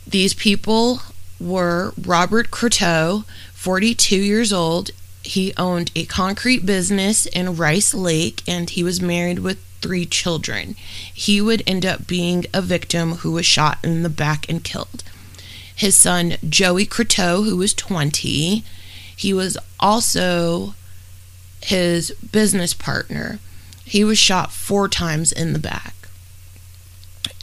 These 0.06 0.34
people 0.34 1.00
were 1.40 1.94
Robert 2.00 2.50
Crotteau, 2.50 3.24
42 3.54 4.16
years 4.16 4.52
old. 4.52 4.90
He 5.22 5.54
owned 5.56 5.90
a 5.96 6.04
concrete 6.04 6.66
business 6.66 7.24
in 7.26 7.56
Rice 7.56 7.94
Lake 7.94 8.42
and 8.46 8.68
he 8.68 8.84
was 8.84 9.00
married 9.00 9.38
with 9.38 9.58
three 9.80 10.04
children. 10.04 10.76
He 11.12 11.40
would 11.40 11.62
end 11.66 11.86
up 11.86 12.06
being 12.06 12.44
a 12.52 12.60
victim 12.60 13.16
who 13.16 13.32
was 13.32 13.46
shot 13.46 13.78
in 13.82 14.02
the 14.02 14.10
back 14.10 14.46
and 14.48 14.62
killed. 14.62 15.02
His 15.74 15.96
son, 15.96 16.36
Joey 16.46 16.84
Crotteau, 16.84 17.44
who 17.44 17.56
was 17.56 17.72
20, 17.72 18.62
he 19.16 19.32
was 19.32 19.56
also 19.78 20.74
his 21.62 22.10
business 22.32 22.74
partner. 22.74 23.38
He 23.90 24.04
was 24.04 24.18
shot 24.18 24.52
four 24.52 24.86
times 24.86 25.32
in 25.32 25.52
the 25.52 25.58
back. 25.58 25.94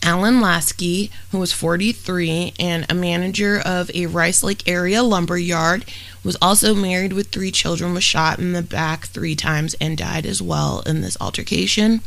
Allan 0.02 0.40
Laski, 0.40 1.12
who 1.32 1.40
was 1.40 1.52
43 1.52 2.54
and 2.58 2.86
a 2.88 2.94
manager 2.94 3.60
of 3.60 3.92
a 3.94 4.06
Rice 4.06 4.44
Lake 4.44 4.66
area 4.66 5.04
lumber 5.04 5.38
yard, 5.38 5.84
was 6.24 6.38
also 6.42 6.74
married 6.74 7.12
with 7.12 7.28
three 7.28 7.52
children, 7.52 7.94
was 7.94 8.06
shot 8.06 8.40
in 8.40 8.54
the 8.54 8.62
back 8.62 9.08
three 9.08 9.36
times 9.36 9.76
and 9.82 9.98
died 9.98 10.26
as 10.26 10.42
well 10.42 10.80
in 10.86 11.02
this 11.02 11.18
altercation. 11.20 12.00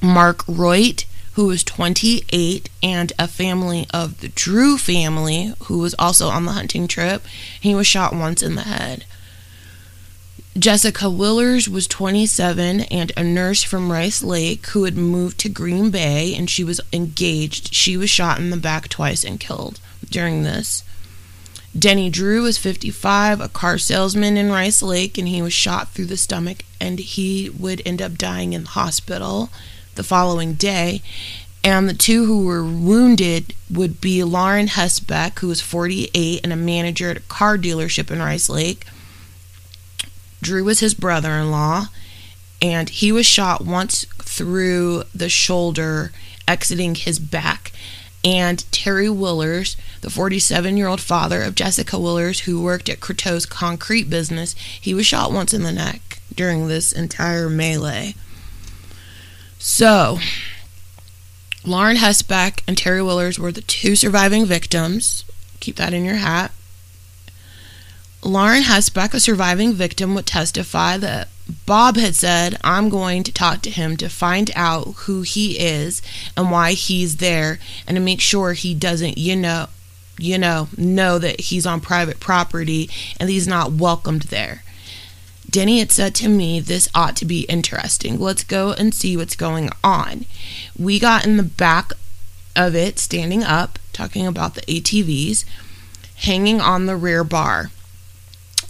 Mark 0.00 0.46
Roidt, 0.46 1.04
who 1.32 1.46
was 1.46 1.64
28, 1.64 2.70
and 2.84 3.12
a 3.18 3.26
family 3.26 3.88
of 3.92 4.20
the 4.20 4.28
Drew 4.28 4.78
family, 4.78 5.54
who 5.64 5.78
was 5.80 5.96
also 5.98 6.28
on 6.28 6.44
the 6.44 6.52
hunting 6.52 6.86
trip. 6.86 7.24
He 7.60 7.74
was 7.74 7.88
shot 7.88 8.14
once 8.14 8.44
in 8.44 8.54
the 8.54 8.62
head. 8.62 9.04
Jessica 10.58 11.08
Willers 11.08 11.68
was 11.68 11.86
27 11.86 12.80
and 12.80 13.12
a 13.16 13.22
nurse 13.22 13.62
from 13.62 13.92
Rice 13.92 14.24
Lake 14.24 14.66
who 14.68 14.84
had 14.84 14.96
moved 14.96 15.38
to 15.40 15.48
Green 15.48 15.90
Bay 15.90 16.34
and 16.34 16.50
she 16.50 16.64
was 16.64 16.80
engaged. 16.92 17.72
She 17.72 17.96
was 17.96 18.10
shot 18.10 18.38
in 18.38 18.50
the 18.50 18.56
back 18.56 18.88
twice 18.88 19.22
and 19.22 19.38
killed 19.38 19.78
during 20.10 20.42
this. 20.42 20.82
Denny 21.78 22.10
Drew 22.10 22.42
was 22.42 22.58
55, 22.58 23.40
a 23.40 23.48
car 23.48 23.78
salesman 23.78 24.36
in 24.36 24.50
Rice 24.50 24.82
Lake, 24.82 25.16
and 25.16 25.28
he 25.28 25.40
was 25.42 25.52
shot 25.52 25.90
through 25.90 26.06
the 26.06 26.16
stomach 26.16 26.64
and 26.80 26.98
he 26.98 27.50
would 27.50 27.80
end 27.86 28.02
up 28.02 28.18
dying 28.18 28.52
in 28.52 28.64
the 28.64 28.70
hospital 28.70 29.50
the 29.94 30.02
following 30.02 30.54
day. 30.54 31.02
And 31.62 31.88
the 31.88 31.94
two 31.94 32.24
who 32.24 32.44
were 32.44 32.64
wounded 32.64 33.54
would 33.70 34.00
be 34.00 34.24
Lauren 34.24 34.68
Hesebeck, 34.68 35.38
who 35.38 35.48
was 35.48 35.60
48 35.60 36.40
and 36.42 36.52
a 36.52 36.56
manager 36.56 37.10
at 37.10 37.18
a 37.18 37.20
car 37.20 37.56
dealership 37.58 38.10
in 38.10 38.18
Rice 38.18 38.48
Lake. 38.48 38.86
Drew 40.40 40.64
was 40.64 40.80
his 40.80 40.94
brother 40.94 41.32
in 41.32 41.50
law, 41.50 41.86
and 42.60 42.88
he 42.88 43.12
was 43.12 43.26
shot 43.26 43.64
once 43.64 44.04
through 44.22 45.04
the 45.14 45.28
shoulder, 45.28 46.12
exiting 46.46 46.94
his 46.94 47.18
back. 47.18 47.72
And 48.24 48.70
Terry 48.72 49.08
Willers, 49.08 49.76
the 50.00 50.10
47 50.10 50.76
year 50.76 50.88
old 50.88 51.00
father 51.00 51.42
of 51.42 51.54
Jessica 51.54 51.98
Willers, 51.98 52.40
who 52.40 52.62
worked 52.62 52.88
at 52.88 53.00
Crotteau's 53.00 53.46
concrete 53.46 54.10
business, 54.10 54.54
he 54.58 54.92
was 54.94 55.06
shot 55.06 55.32
once 55.32 55.54
in 55.54 55.62
the 55.62 55.72
neck 55.72 56.20
during 56.34 56.68
this 56.68 56.92
entire 56.92 57.48
melee. 57.48 58.14
So, 59.58 60.18
Lauren 61.64 61.96
Hesebeck 61.96 62.62
and 62.66 62.78
Terry 62.78 63.02
Willers 63.02 63.38
were 63.38 63.52
the 63.52 63.60
two 63.60 63.96
surviving 63.96 64.46
victims. 64.46 65.24
Keep 65.60 65.76
that 65.76 65.92
in 65.92 66.04
your 66.04 66.16
hat. 66.16 66.52
Lauren 68.22 68.64
Hesebeck, 68.64 69.14
a 69.14 69.20
surviving 69.20 69.72
victim, 69.72 70.14
would 70.14 70.26
testify 70.26 70.96
that 70.96 71.28
Bob 71.66 71.96
had 71.96 72.14
said, 72.14 72.58
I'm 72.62 72.88
going 72.88 73.22
to 73.22 73.32
talk 73.32 73.62
to 73.62 73.70
him 73.70 73.96
to 73.98 74.08
find 74.08 74.50
out 74.54 74.94
who 74.96 75.22
he 75.22 75.58
is 75.58 76.02
and 76.36 76.50
why 76.50 76.72
he's 76.72 77.16
there 77.16 77.58
and 77.86 77.96
to 77.96 78.02
make 78.02 78.20
sure 78.20 78.52
he 78.52 78.74
doesn't, 78.74 79.16
you 79.16 79.34
know, 79.34 79.68
you 80.18 80.36
know, 80.36 80.68
know 80.76 81.18
that 81.18 81.40
he's 81.40 81.64
on 81.64 81.80
private 81.80 82.20
property 82.20 82.90
and 83.18 83.30
he's 83.30 83.48
not 83.48 83.72
welcomed 83.72 84.22
there. 84.22 84.62
Denny 85.48 85.78
had 85.78 85.92
said 85.92 86.14
to 86.16 86.28
me, 86.28 86.60
This 86.60 86.88
ought 86.94 87.16
to 87.16 87.24
be 87.24 87.42
interesting. 87.42 88.18
Let's 88.18 88.44
go 88.44 88.72
and 88.72 88.92
see 88.92 89.16
what's 89.16 89.36
going 89.36 89.70
on. 89.82 90.26
We 90.78 90.98
got 90.98 91.24
in 91.24 91.38
the 91.38 91.42
back 91.42 91.92
of 92.54 92.74
it, 92.74 92.98
standing 92.98 93.42
up, 93.42 93.78
talking 93.94 94.26
about 94.26 94.54
the 94.54 94.62
ATVs, 94.62 95.46
hanging 96.16 96.60
on 96.60 96.84
the 96.84 96.96
rear 96.96 97.24
bar. 97.24 97.70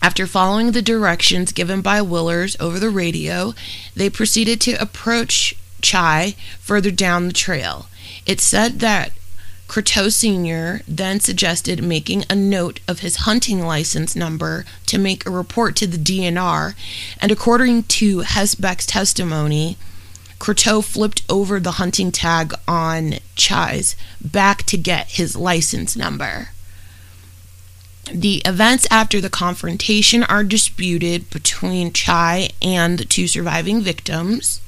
After 0.01 0.27
following 0.27 0.73
the 0.73 0.83
directions 0.83 1.53
given 1.53 1.81
by 1.81 2.01
Willers 2.03 2.57
over 2.61 2.79
the 2.79 2.91
radio, 2.91 3.55
they 3.97 4.09
proceeded 4.09 4.61
to 4.63 4.81
approach 4.81 5.57
Chai 5.83 6.37
further 6.61 6.91
down 6.91 7.27
the 7.27 7.33
trail. 7.33 7.87
It 8.25 8.41
said 8.41 8.81
that 8.81 9.13
Crotteau 9.69 10.11
Sr. 10.11 10.81
then 10.89 11.21
suggested 11.21 11.83
making 11.83 12.25
a 12.31 12.35
note 12.35 12.81
of 12.89 13.01
his 13.01 13.17
hunting 13.17 13.61
license 13.61 14.17
number 14.17 14.65
to 14.87 14.99
make 14.99 15.27
a 15.27 15.31
report 15.31 15.77
to 15.77 15.87
the 15.87 15.99
DNR, 15.99 16.75
and 17.21 17.31
according 17.31 17.83
to 17.85 18.23
Hesebeck's 18.23 18.87
testimony, 18.87 19.77
Crotteau 20.39 20.83
flipped 20.83 21.23
over 21.29 21.61
the 21.61 21.73
hunting 21.73 22.13
tag 22.13 22.55
on 22.67 23.17
Chai's 23.37 23.95
back 24.21 24.63
to 24.65 24.79
get 24.79 25.09
his 25.09 25.37
license 25.37 25.97
number. 25.97 26.51
The 28.13 28.43
events 28.45 28.87
after 28.91 29.21
the 29.21 29.31
confrontation 29.31 30.23
are 30.25 30.45
disputed 30.45 31.29
between 31.31 31.93
Chai 31.93 32.51
and 32.63 32.99
the 32.99 33.05
two 33.05 33.29
surviving 33.29 33.83
victims, 33.83 34.61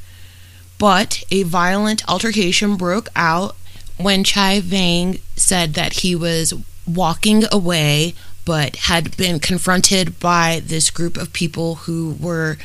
but 0.79 1.23
a 1.31 1.43
violent 1.45 2.07
altercation 2.09 2.77
broke 2.77 3.09
out 3.17 3.57
when 3.97 4.25
Chai 4.25 4.61
Vang 4.61 5.21
said 5.37 5.75
that 5.75 6.01
he 6.01 6.15
was 6.15 6.55
walking 6.87 7.45
away 7.53 8.15
but 8.45 8.77
had 8.77 9.17
been 9.17 9.39
confronted 9.39 10.19
by 10.19 10.61
this 10.65 10.91
group 10.91 11.17
of 11.17 11.33
people 11.33 11.77
who 11.77 12.17
were 12.19 12.59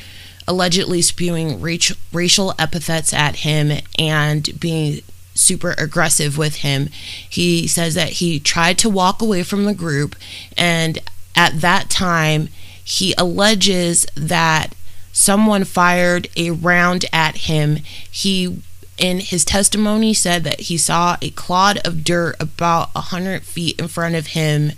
allegedly 0.48 1.02
spewing 1.02 1.60
racial 1.60 2.54
epithets 2.58 3.12
at 3.12 3.36
him 3.36 3.80
and 3.98 4.58
being 4.58 5.00
super 5.36 5.74
aggressive 5.78 6.36
with 6.36 6.56
him. 6.56 6.88
He 7.28 7.66
says 7.66 7.94
that 7.94 8.14
he 8.14 8.40
tried 8.40 8.78
to 8.78 8.90
walk 8.90 9.22
away 9.22 9.42
from 9.42 9.64
the 9.64 9.74
group, 9.74 10.16
and 10.56 10.98
at 11.34 11.60
that 11.60 11.90
time, 11.90 12.48
he 12.82 13.14
alleges 13.18 14.06
that 14.14 14.74
someone 15.12 15.64
fired 15.64 16.28
a 16.36 16.50
round 16.50 17.04
at 17.12 17.36
him. 17.36 17.76
He 18.10 18.62
in 18.98 19.20
his 19.20 19.44
testimony 19.44 20.14
said 20.14 20.44
that 20.44 20.60
he 20.60 20.78
saw 20.78 21.16
a 21.20 21.30
clod 21.30 21.78
of 21.84 22.02
dirt 22.02 22.34
about 22.40 22.90
a 22.94 23.00
hundred 23.00 23.42
feet 23.42 23.78
in 23.78 23.88
front 23.88 24.14
of 24.14 24.28
him 24.28 24.72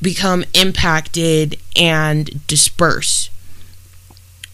become 0.00 0.44
impacted 0.54 1.58
and 1.76 2.46
disperse. 2.46 3.30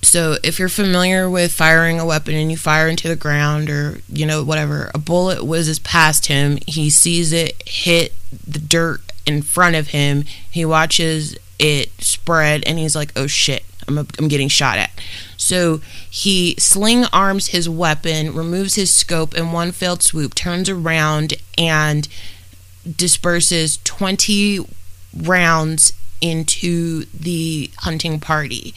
So 0.02 0.36
if 0.42 0.58
you're 0.58 0.68
familiar 0.68 1.28
with 1.28 1.52
firing 1.52 2.00
a 2.00 2.06
weapon 2.06 2.34
and 2.34 2.50
you 2.50 2.56
fire 2.56 2.88
into 2.88 3.08
the 3.08 3.16
ground 3.16 3.68
or 3.68 4.00
you 4.08 4.24
know 4.24 4.42
whatever, 4.42 4.90
a 4.94 4.98
bullet 4.98 5.44
whizzes 5.44 5.78
past 5.78 6.26
him, 6.26 6.58
he 6.66 6.88
sees 6.90 7.32
it 7.32 7.62
hit 7.68 8.14
the 8.46 8.58
dirt 8.58 9.02
in 9.26 9.42
front 9.42 9.76
of 9.76 9.88
him. 9.88 10.24
He 10.50 10.64
watches 10.64 11.36
it 11.58 11.90
spread 12.02 12.64
and 12.66 12.78
he's 12.78 12.96
like, 12.96 13.12
"Oh 13.14 13.26
shit, 13.26 13.64
I'm 13.86 13.98
I'm 13.98 14.28
getting 14.28 14.48
shot 14.48 14.78
at." 14.78 14.90
So 15.36 15.80
he 16.08 16.54
sling 16.58 17.04
arms 17.12 17.48
his 17.48 17.68
weapon, 17.68 18.34
removes 18.34 18.76
his 18.76 18.92
scope 18.92 19.34
in 19.34 19.52
one 19.52 19.70
failed 19.70 20.02
swoop, 20.02 20.34
turns 20.34 20.68
around 20.68 21.34
and 21.58 22.08
disperses 22.96 23.78
20 23.84 24.60
rounds 25.14 25.92
into 26.22 27.04
the 27.12 27.70
hunting 27.78 28.18
party 28.20 28.74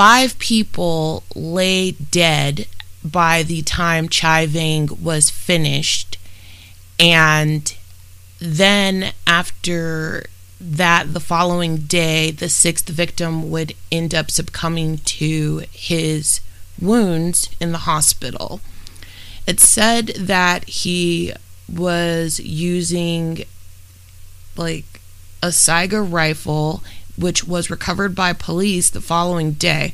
five 0.00 0.38
people 0.38 1.24
lay 1.34 1.90
dead 1.90 2.66
by 3.04 3.42
the 3.42 3.60
time 3.60 4.08
Chai 4.08 4.46
Vang 4.46 4.88
was 5.02 5.28
finished. 5.28 6.16
And 6.98 7.76
then 8.38 9.12
after 9.26 10.24
that, 10.58 11.12
the 11.12 11.20
following 11.20 11.76
day, 11.80 12.30
the 12.30 12.48
sixth 12.48 12.88
victim 12.88 13.50
would 13.50 13.74
end 13.92 14.14
up 14.14 14.30
succumbing 14.30 15.00
to 15.20 15.64
his 15.70 16.40
wounds 16.80 17.50
in 17.60 17.72
the 17.72 17.84
hospital. 17.84 18.62
It 19.46 19.60
said 19.60 20.06
that 20.16 20.66
he 20.66 21.34
was 21.70 22.40
using 22.40 23.44
like 24.56 25.02
a 25.42 25.48
Saiga 25.48 26.00
rifle 26.10 26.82
which 27.20 27.44
was 27.44 27.70
recovered 27.70 28.14
by 28.14 28.32
police 28.32 28.90
the 28.90 29.00
following 29.00 29.52
day. 29.52 29.92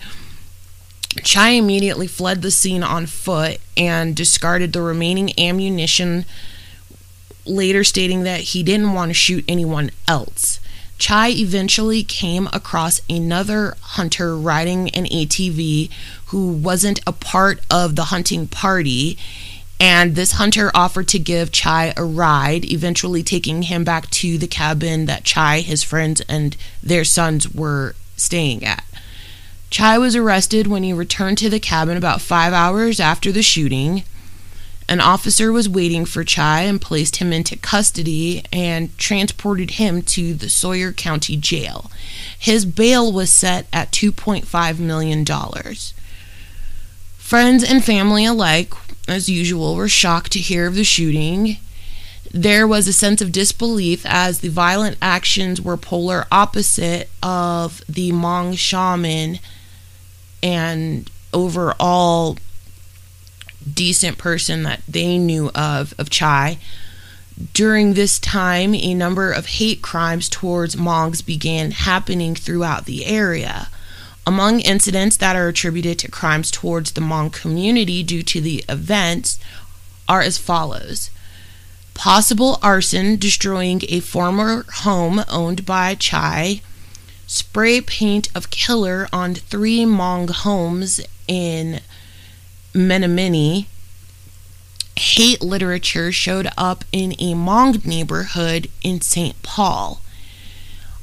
Chai 1.23 1.51
immediately 1.51 2.07
fled 2.07 2.43
the 2.43 2.51
scene 2.51 2.83
on 2.83 3.07
foot 3.07 3.59
and 3.77 4.15
discarded 4.15 4.73
the 4.73 4.83
remaining 4.83 5.39
ammunition, 5.39 6.25
later 7.45 7.85
stating 7.85 8.23
that 8.23 8.41
he 8.41 8.63
didn't 8.63 8.93
want 8.93 9.11
to 9.11 9.15
shoot 9.15 9.45
anyone 9.49 9.91
else. 10.07 10.61
Chai 10.99 11.29
eventually 11.31 12.03
came 12.03 12.49
across 12.53 13.03
another 13.09 13.77
hunter 13.81 14.37
riding 14.37 14.89
an 14.91 15.05
ATV 15.05 15.91
who 16.27 16.49
wasn't 16.53 17.01
a 17.07 17.13
part 17.13 17.61
of 17.71 17.97
the 17.97 18.05
hunting 18.05 18.47
party 18.47 19.19
and 19.79 20.15
this 20.15 20.33
hunter 20.33 20.71
offered 20.75 21.09
to 21.09 21.19
give 21.19 21.53
Chai 21.53 21.93
a 21.97 22.05
ride, 22.05 22.65
eventually 22.65 23.23
taking 23.23 23.63
him 23.63 23.85
back 23.85 24.09
to 24.11 24.39
the 24.39 24.47
cabin 24.47 25.07
that 25.07 25.25
Chai, 25.25 25.61
his 25.61 25.83
friends, 25.83 26.23
and 26.23 26.57
their 26.83 27.05
sons 27.05 27.53
were 27.53 27.95
staying 28.17 28.65
at. 28.65 28.85
Chai 29.69 29.99
was 29.99 30.17
arrested 30.17 30.67
when 30.67 30.83
he 30.83 30.93
returned 30.93 31.37
to 31.39 31.51
the 31.51 31.61
cabin 31.61 31.97
about 31.97 32.23
five 32.23 32.53
hours 32.53 33.01
after 33.01 33.31
the 33.31 33.43
shooting. 33.43 34.05
An 34.89 35.01
officer 35.01 35.53
was 35.53 35.69
waiting 35.69 36.05
for 36.05 36.25
Chai 36.25 36.63
and 36.63 36.81
placed 36.81 37.17
him 37.17 37.33
into 37.33 37.57
custody 37.57 38.45
and 38.53 38.97
transported 38.97 39.73
him 39.73 40.01
to 40.03 40.33
the 40.33 40.49
Sawyer 40.49 40.93
County 40.93 41.37
Jail. 41.37 41.91
His 42.39 42.65
bail 42.65 43.13
was 43.13 43.33
set 43.33 43.67
at 43.73 43.91
$2.5 43.91 44.79
million. 44.79 45.27
Friends 47.19 47.65
and 47.65 47.85
family 47.85 48.25
alike 48.25 48.73
as 49.09 49.29
usual, 49.29 49.77
were 49.77 49.89
shocked 49.89 50.33
to 50.33 50.39
hear 50.39 50.67
of 50.67 50.75
the 50.75 50.85
shooting. 50.85 51.59
There 52.33 52.67
was 52.67 52.89
a 52.89 52.93
sense 52.93 53.23
of 53.23 53.33
disbelief 53.33 54.05
as 54.05 54.41
the 54.41 54.49
violent 54.49 54.99
actions 55.01 55.61
were 55.61 55.77
polar 55.77 56.27
opposite 56.31 57.09
of 57.23 57.83
the 57.89 58.11
Hmong 58.11 58.59
shaman 58.59 59.39
and 60.43 61.11
overall 61.33 62.37
decent 63.73 64.19
person 64.19 64.63
that 64.63 64.83
they 64.89 65.19
knew 65.19 65.51
of 65.55 65.95
of 65.99 66.11
Chai. 66.11 66.59
During 67.53 67.95
this 67.95 68.19
time, 68.19 68.75
a 68.75 68.95
number 68.95 69.31
of 69.31 69.47
hate 69.47 69.83
crimes 69.83 70.29
towards 70.29 70.77
Hmongs 70.77 71.25
began 71.25 71.71
happening 71.71 72.35
throughout 72.35 72.87
the 72.87 73.05
area. 73.05 73.69
Among 74.27 74.61
incidents 74.61 75.17
that 75.19 75.37
are 75.37 75.49
attributed 75.49 75.99
to 76.01 76.11
crimes 76.11 76.51
towards 76.51 76.93
the 76.93 77.01
Hmong 77.01 77.33
community 77.33 78.03
due 78.03 78.23
to 78.25 78.41
the 78.41 78.65
events 78.69 79.39
are 80.09 80.21
as 80.21 80.39
follows 80.39 81.11
possible 81.97 82.59
arson 82.63 83.17
destroying 83.17 83.81
a 83.89 84.01
former 84.01 84.67
home 84.85 85.25
owned 85.31 85.65
by 85.65 85.95
Chai, 85.95 86.61
spray 87.27 87.81
paint 87.81 88.29
of 88.35 88.51
killer 88.51 89.09
on 89.13 89.35
three 89.35 89.81
Hmong 89.85 90.29
homes 90.31 91.01
in 91.27 91.81
Menominee, 92.75 93.67
hate 94.97 95.41
literature 95.41 96.13
showed 96.13 96.49
up 96.59 96.85
in 96.93 97.13
a 97.13 97.33
Hmong 97.33 97.85
neighborhood 97.87 98.69
in 98.83 99.01
St. 99.01 99.43
Paul. 99.43 100.03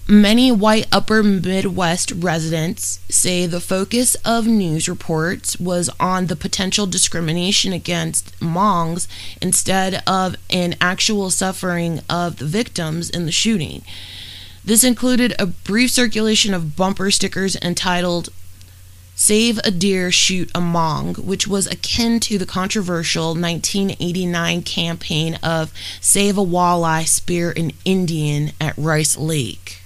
Many 0.06 0.52
white 0.52 0.88
upper 0.92 1.24
Midwest 1.24 2.12
residents 2.12 3.00
say 3.08 3.46
the 3.46 3.62
focus 3.62 4.16
of 4.26 4.46
news 4.46 4.90
reports 4.90 5.58
was 5.62 5.90
on 5.98 6.28
the 6.28 6.36
potential 6.36 6.86
discrimination 6.86 7.72
against 7.72 8.38
Hmongs 8.42 9.08
instead 9.42 10.04
of 10.06 10.36
an 10.50 10.76
actual 10.82 11.30
suffering 11.30 12.02
of 12.10 12.36
the 12.36 12.46
victims 12.46 13.10
in 13.10 13.26
the 13.26 13.32
shooting. 13.32 13.82
This 14.66 14.84
included 14.84 15.36
a 15.40 15.46
brief 15.46 15.92
circulation 15.92 16.54
of 16.54 16.76
bumper 16.76 17.10
stickers 17.10 17.56
entitled 17.62 18.28
Save 19.16 19.58
a 19.64 19.72
Deer, 19.72 20.12
Shoot 20.12 20.52
a 20.54 20.60
Hmong, 20.60 21.18
which 21.20 21.48
was 21.48 21.66
akin 21.68 22.20
to 22.22 22.38
the 22.38 22.46
controversial 22.46 23.36
1989 23.36 24.64
campaign 24.64 25.40
of 25.42 25.72
Save 26.02 26.38
a 26.38 26.44
Walleye, 26.44 27.08
Spear 27.08 27.54
an 27.56 27.72
Indian 27.86 28.52
at 28.60 28.78
Rice 28.78 29.16
Lake. 29.16 29.80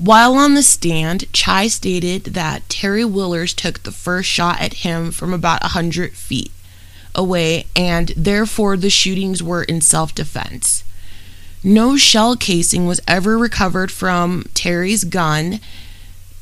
While 0.00 0.32
on 0.36 0.54
the 0.54 0.62
stand, 0.62 1.30
Chai 1.34 1.68
stated 1.68 2.24
that 2.32 2.66
Terry 2.70 3.04
Willers 3.04 3.52
took 3.52 3.82
the 3.82 3.92
first 3.92 4.30
shot 4.30 4.58
at 4.58 4.82
him 4.82 5.10
from 5.10 5.34
about 5.34 5.60
100 5.60 6.14
feet 6.14 6.50
away 7.14 7.66
and 7.76 8.10
therefore 8.16 8.78
the 8.78 8.88
shootings 8.88 9.42
were 9.42 9.62
in 9.62 9.82
self 9.82 10.14
defense. 10.14 10.84
No 11.62 11.98
shell 11.98 12.34
casing 12.34 12.86
was 12.86 13.02
ever 13.06 13.36
recovered 13.36 13.92
from 13.92 14.46
Terry's 14.54 15.04
gun, 15.04 15.60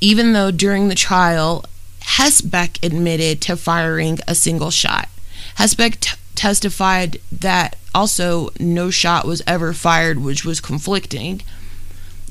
even 0.01 0.35
though 0.35 0.53
during 0.53 0.87
the 0.89 0.95
trial, 0.95 1.65
Hesebeck 2.03 2.81
admitted 2.85 3.41
to 3.41 3.57
firing 3.57 4.21
a 4.29 4.37
single 4.37 4.71
shot. 4.71 5.09
Hesebeck 5.57 5.99
t- 5.99 6.17
testified 6.37 7.19
that 7.33 7.75
also 7.93 8.51
no 8.61 8.91
shot 8.91 9.27
was 9.27 9.43
ever 9.49 9.73
fired, 9.73 10.21
which 10.21 10.45
was 10.45 10.61
conflicting. 10.61 11.43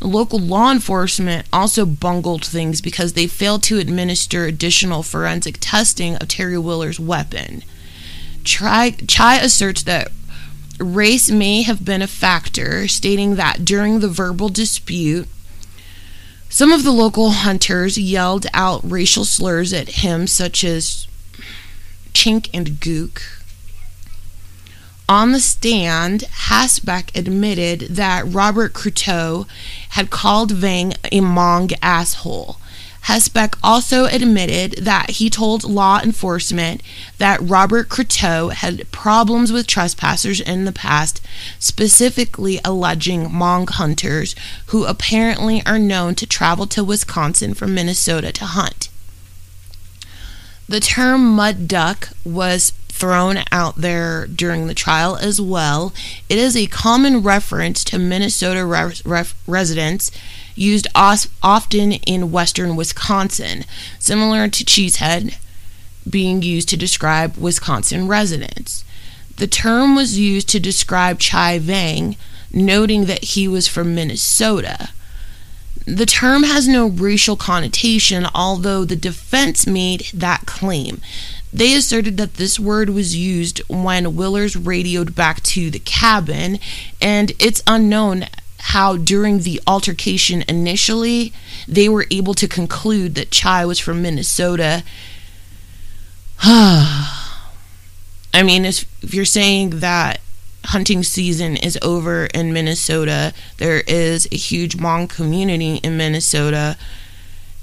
Local 0.02 0.40
law 0.40 0.72
enforcement 0.72 1.48
also 1.52 1.86
bungled 1.86 2.46
things 2.46 2.82
because 2.82 3.14
they 3.14 3.28
failed 3.28 3.64
to 3.64 3.80
administer 3.80 4.46
additional 4.46 5.02
forensic 5.02 5.58
testing 5.60 6.16
of 6.16 6.28
Terry 6.28 6.58
Willer's 6.58 7.00
weapon. 7.00 7.64
Chai, 8.44 8.92
Chai 8.92 9.38
asserts 9.38 9.84
that 9.84 10.12
race 10.80 11.30
may 11.30 11.64
have 11.64 11.84
been 11.84 12.02
a 12.02 12.08
factor, 12.08 12.88
stating 12.88 13.36
that 13.36 13.66
during 13.66 14.00
the 14.00 14.08
verbal 14.08 14.50
dispute, 14.50 15.28
some 16.50 16.72
of 16.72 16.84
the 16.84 16.92
local 16.92 17.32
hunters 17.32 17.98
yelled 17.98 18.46
out 18.54 18.82
racial 18.84 19.26
slurs 19.26 19.74
at 19.74 19.90
him, 19.90 20.28
such 20.28 20.64
as 20.64 21.08
chink 22.14 22.50
and 22.54 22.68
gook. 22.80 23.37
On 25.10 25.32
the 25.32 25.40
stand, 25.40 26.26
Hesebeck 26.50 27.18
admitted 27.18 27.96
that 27.96 28.28
Robert 28.28 28.74
Crotteau 28.74 29.48
had 29.90 30.10
called 30.10 30.52
Vang 30.52 30.94
a 31.06 31.22
Hmong 31.22 31.74
asshole. 31.82 32.58
Hesebeck 33.06 33.58
also 33.64 34.04
admitted 34.04 34.84
that 34.84 35.12
he 35.12 35.30
told 35.30 35.64
law 35.64 36.02
enforcement 36.04 36.84
that 37.20 37.40
Robert 37.42 37.88
Crotteau 37.88 38.52
had 38.52 38.92
problems 38.92 39.50
with 39.50 39.66
trespassers 39.66 40.42
in 40.42 40.66
the 40.66 40.74
past, 40.74 41.22
specifically 41.58 42.60
alleging 42.66 43.30
Hmong 43.30 43.70
hunters 43.70 44.36
who 44.68 44.84
apparently 44.84 45.66
are 45.66 45.80
known 45.80 46.16
to 46.16 46.28
travel 46.28 46.68
to 46.68 46.84
Wisconsin 46.84 47.54
from 47.54 47.74
Minnesota 47.74 48.34
to 48.34 48.46
hunt. 48.46 48.90
The 50.68 50.82
term 50.82 51.34
mud 51.34 51.70
duck 51.70 52.10
was 52.26 52.74
thrown 52.98 53.44
out 53.52 53.76
there 53.78 54.28
during 54.28 54.68
the 54.68 54.74
trial 54.74 55.16
as 55.16 55.40
well. 55.40 55.94
It 56.30 56.38
is 56.38 56.58
a 56.58 56.68
common 56.68 57.22
reference 57.22 57.84
to 57.86 58.00
Minnesota 58.00 58.66
residents 59.48 60.12
used 60.56 60.88
os- 60.96 61.28
often 61.44 61.94
in 61.94 62.32
western 62.32 62.76
Wisconsin, 62.76 63.64
similar 64.00 64.48
to 64.48 64.66
cheesehead 64.66 65.38
being 66.10 66.42
used 66.42 66.70
to 66.70 66.78
describe 66.78 67.38
Wisconsin 67.38 68.08
residents. 68.08 68.84
The 69.38 69.48
term 69.48 69.96
was 69.96 70.18
used 70.18 70.50
to 70.50 70.60
describe 70.60 71.20
Chai 71.20 71.60
Vang, 71.60 72.16
noting 72.52 73.06
that 73.06 73.24
he 73.24 73.48
was 73.48 73.68
from 73.68 73.94
Minnesota. 73.94 74.90
The 75.86 76.06
term 76.06 76.44
has 76.44 76.68
no 76.68 76.88
racial 76.88 77.36
connotation, 77.36 78.28
although 78.34 78.84
the 78.84 78.96
defense 78.96 79.66
made 79.68 80.08
that 80.14 80.46
claim. 80.46 81.02
They 81.58 81.74
asserted 81.74 82.18
that 82.18 82.36
this 82.36 82.60
word 82.60 82.92
was 82.92 83.16
used 83.16 83.64
when 83.68 84.16
Willers 84.16 84.56
radioed 84.56 85.16
back 85.16 85.42
to 85.44 85.72
the 85.72 85.80
cabin, 85.80 86.60
and 87.02 87.32
it's 87.40 87.64
unknown 87.66 88.28
how 88.60 88.96
during 88.96 89.40
the 89.40 89.60
altercation 89.66 90.44
initially 90.48 91.34
they 91.68 91.90
were 91.90 92.06
able 92.12 92.36
to 92.36 92.48
conclude 92.48 93.16
that 93.16 93.32
Chai 93.32 93.66
was 93.66 93.80
from 93.80 94.04
Minnesota. 94.04 94.84
I 96.44 97.24
mean, 98.44 98.64
if, 98.64 98.86
you're 99.02 99.26
saying 99.26 99.80
that 99.80 100.22
hunting 100.66 101.02
season 101.02 101.58
is 101.58 101.80
over 101.82 102.28
in 102.28 102.54
Minnesota, 102.54 103.34
there 103.58 103.82
is 103.88 104.28
a 104.32 104.38
huge 104.38 104.78
Hmong 104.78 105.10
community 105.10 105.78
in 105.78 105.98
Minnesota 105.98 106.78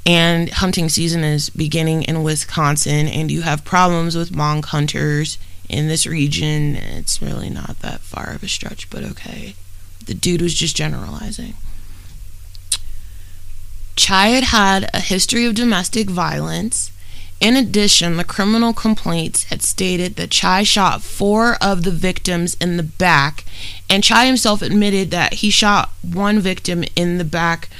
and 0.06 0.50
hunting 0.50 0.88
season 0.88 1.24
is 1.24 1.50
beginning 1.50 2.02
in 2.02 2.22
Wisconsin, 2.22 3.08
and 3.08 3.30
you 3.30 3.42
have 3.42 3.64
problems 3.64 4.16
with 4.16 4.32
Hmong 4.32 4.64
hunters 4.64 5.38
in 5.68 5.88
this 5.88 6.06
region. 6.06 6.76
It's 6.76 7.22
really 7.22 7.48
not 7.48 7.80
that 7.80 8.00
far 8.00 8.32
of 8.32 8.42
a 8.42 8.48
stretch, 8.48 8.90
but 8.90 9.02
okay. 9.02 9.54
The 10.04 10.14
dude 10.14 10.42
was 10.42 10.54
just 10.54 10.76
generalizing. 10.76 11.54
Chai 13.96 14.28
had 14.28 14.44
had 14.44 14.90
a 14.92 15.00
history 15.00 15.46
of 15.46 15.54
domestic 15.54 16.10
violence. 16.10 16.90
In 17.40 17.56
addition, 17.56 18.16
the 18.16 18.24
criminal 18.24 18.72
complaints 18.72 19.44
had 19.44 19.62
stated 19.62 20.16
that 20.16 20.30
Chai 20.30 20.64
shot 20.64 21.02
four 21.02 21.56
of 21.62 21.84
the 21.84 21.90
victims 21.90 22.54
in 22.60 22.76
the 22.76 22.82
back, 22.82 23.44
and 23.88 24.04
Chai 24.04 24.26
himself 24.26 24.60
admitted 24.60 25.10
that 25.10 25.34
he 25.34 25.48
shot 25.48 25.90
one 26.02 26.40
victim 26.40 26.84
in 26.94 27.16
the 27.16 27.24
back 27.24 27.70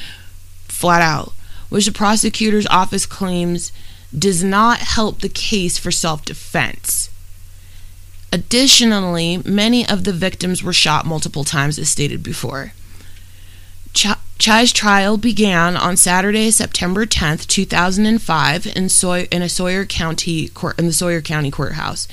flat 0.68 1.02
out 1.02 1.33
which 1.74 1.87
the 1.87 1.92
prosecutor's 1.92 2.68
office 2.68 3.04
claims 3.04 3.72
does 4.16 4.44
not 4.44 4.78
help 4.78 5.18
the 5.18 5.28
case 5.28 5.76
for 5.76 5.90
self 5.90 6.24
defense. 6.24 7.10
Additionally, 8.32 9.38
many 9.38 9.84
of 9.84 10.04
the 10.04 10.12
victims 10.12 10.62
were 10.62 10.72
shot 10.72 11.04
multiple 11.04 11.42
times, 11.42 11.76
as 11.76 11.88
stated 11.88 12.22
before. 12.22 12.74
Ch- 13.92 14.06
Chai's 14.38 14.72
trial 14.72 15.16
began 15.16 15.76
on 15.76 15.96
Saturday, 15.96 16.52
September 16.52 17.06
10th, 17.06 17.48
2005, 17.48 18.68
in, 18.68 18.88
Soy- 18.88 19.26
in 19.32 19.42
a 19.42 19.48
Sawyer 19.48 19.84
County 19.84 20.46
court 20.46 20.78
in 20.78 20.87
the 20.87 20.92
Sawyer 20.92 21.20
County 21.20 21.50
courthouse. 21.50 22.06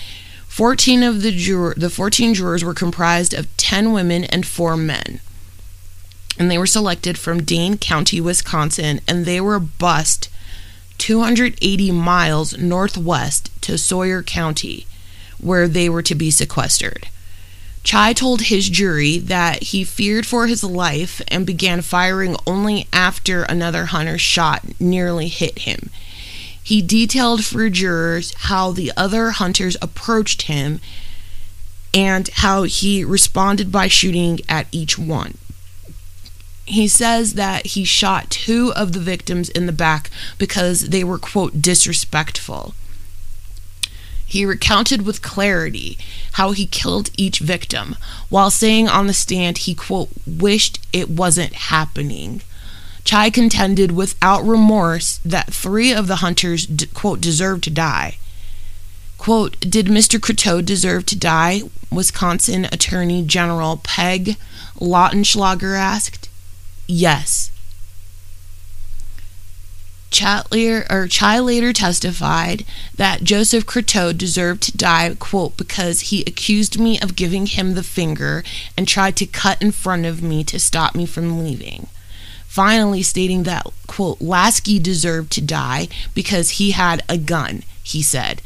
14 0.47 1.03
of 1.03 1.21
the 1.21 1.73
the 1.77 1.91
14 1.91 2.33
jurors 2.33 2.63
were 2.63 2.73
comprised 2.73 3.35
of 3.35 3.55
10 3.57 3.91
women 3.93 4.23
and 4.23 4.43
4 4.43 4.75
men 4.75 5.19
and 6.41 6.49
they 6.49 6.57
were 6.57 6.65
selected 6.65 7.19
from 7.19 7.43
Dane 7.43 7.77
County, 7.77 8.19
Wisconsin, 8.19 8.99
and 9.07 9.25
they 9.25 9.39
were 9.39 9.59
bused 9.59 10.27
280 10.97 11.91
miles 11.91 12.57
northwest 12.57 13.51
to 13.61 13.77
Sawyer 13.77 14.23
County, 14.23 14.87
where 15.39 15.67
they 15.67 15.87
were 15.87 16.01
to 16.01 16.15
be 16.15 16.31
sequestered. 16.31 17.07
Chai 17.83 18.13
told 18.13 18.41
his 18.41 18.71
jury 18.71 19.19
that 19.19 19.61
he 19.65 19.83
feared 19.83 20.25
for 20.25 20.47
his 20.47 20.63
life 20.63 21.21
and 21.27 21.45
began 21.45 21.83
firing 21.83 22.35
only 22.47 22.87
after 22.91 23.43
another 23.43 23.85
hunter's 23.85 24.21
shot 24.21 24.63
nearly 24.79 25.27
hit 25.27 25.59
him. 25.59 25.91
He 26.63 26.81
detailed 26.81 27.45
for 27.45 27.69
jurors 27.69 28.33
how 28.33 28.71
the 28.71 28.91
other 28.97 29.29
hunters 29.29 29.77
approached 29.79 30.43
him 30.43 30.81
and 31.93 32.29
how 32.29 32.63
he 32.63 33.05
responded 33.05 33.71
by 33.71 33.87
shooting 33.87 34.39
at 34.49 34.65
each 34.71 34.97
one 34.97 35.37
he 36.71 36.87
says 36.87 37.33
that 37.33 37.67
he 37.67 37.83
shot 37.83 38.29
two 38.29 38.73
of 38.75 38.93
the 38.93 38.99
victims 38.99 39.49
in 39.49 39.65
the 39.65 39.71
back 39.71 40.09
because 40.37 40.89
they 40.89 41.03
were, 41.03 41.17
quote, 41.17 41.61
disrespectful. 41.61 42.73
He 44.25 44.45
recounted 44.45 45.01
with 45.01 45.21
clarity 45.21 45.97
how 46.33 46.51
he 46.51 46.65
killed 46.65 47.09
each 47.17 47.39
victim, 47.39 47.97
while 48.29 48.49
saying 48.49 48.87
on 48.87 49.07
the 49.07 49.13
stand 49.13 49.59
he, 49.59 49.75
quote, 49.75 50.09
wished 50.25 50.79
it 50.93 51.09
wasn't 51.09 51.53
happening. 51.53 52.41
Chai 53.03 53.29
contended 53.29 53.91
without 53.91 54.45
remorse 54.45 55.19
that 55.25 55.53
three 55.53 55.91
of 55.91 56.07
the 56.07 56.17
hunters, 56.17 56.67
quote, 56.93 57.19
deserved 57.19 57.65
to 57.65 57.69
die. 57.69 58.17
Quote, 59.17 59.59
did 59.59 59.87
Mr. 59.87 60.19
Crotteau 60.19 60.63
deserve 60.63 61.05
to 61.07 61.17
die? 61.17 61.63
Wisconsin 61.91 62.65
Attorney 62.65 63.23
General 63.23 63.77
Peg 63.83 64.37
Lautenschlager 64.79 65.77
asked. 65.77 66.20
Yes. 66.93 67.51
Chatlier, 70.11 70.85
or 70.91 71.07
Chai 71.07 71.39
later 71.39 71.71
testified 71.71 72.65
that 72.97 73.23
Joseph 73.23 73.65
Crotteau 73.65 74.11
deserved 74.11 74.63
to 74.63 74.75
die, 74.75 75.15
quote, 75.17 75.55
because 75.55 76.01
he 76.01 76.23
accused 76.23 76.77
me 76.77 76.99
of 76.99 77.15
giving 77.15 77.45
him 77.45 77.75
the 77.75 77.81
finger 77.81 78.43
and 78.77 78.89
tried 78.89 79.15
to 79.15 79.25
cut 79.25 79.61
in 79.61 79.71
front 79.71 80.05
of 80.05 80.21
me 80.21 80.43
to 80.43 80.59
stop 80.59 80.93
me 80.93 81.05
from 81.05 81.41
leaving. 81.41 81.87
Finally, 82.45 83.03
stating 83.03 83.43
that, 83.43 83.65
quote, 83.87 84.19
Laski 84.19 84.77
deserved 84.77 85.31
to 85.31 85.39
die 85.39 85.87
because 86.13 86.59
he 86.59 86.71
had 86.71 87.05
a 87.07 87.17
gun, 87.17 87.63
he 87.81 88.01
said. 88.01 88.41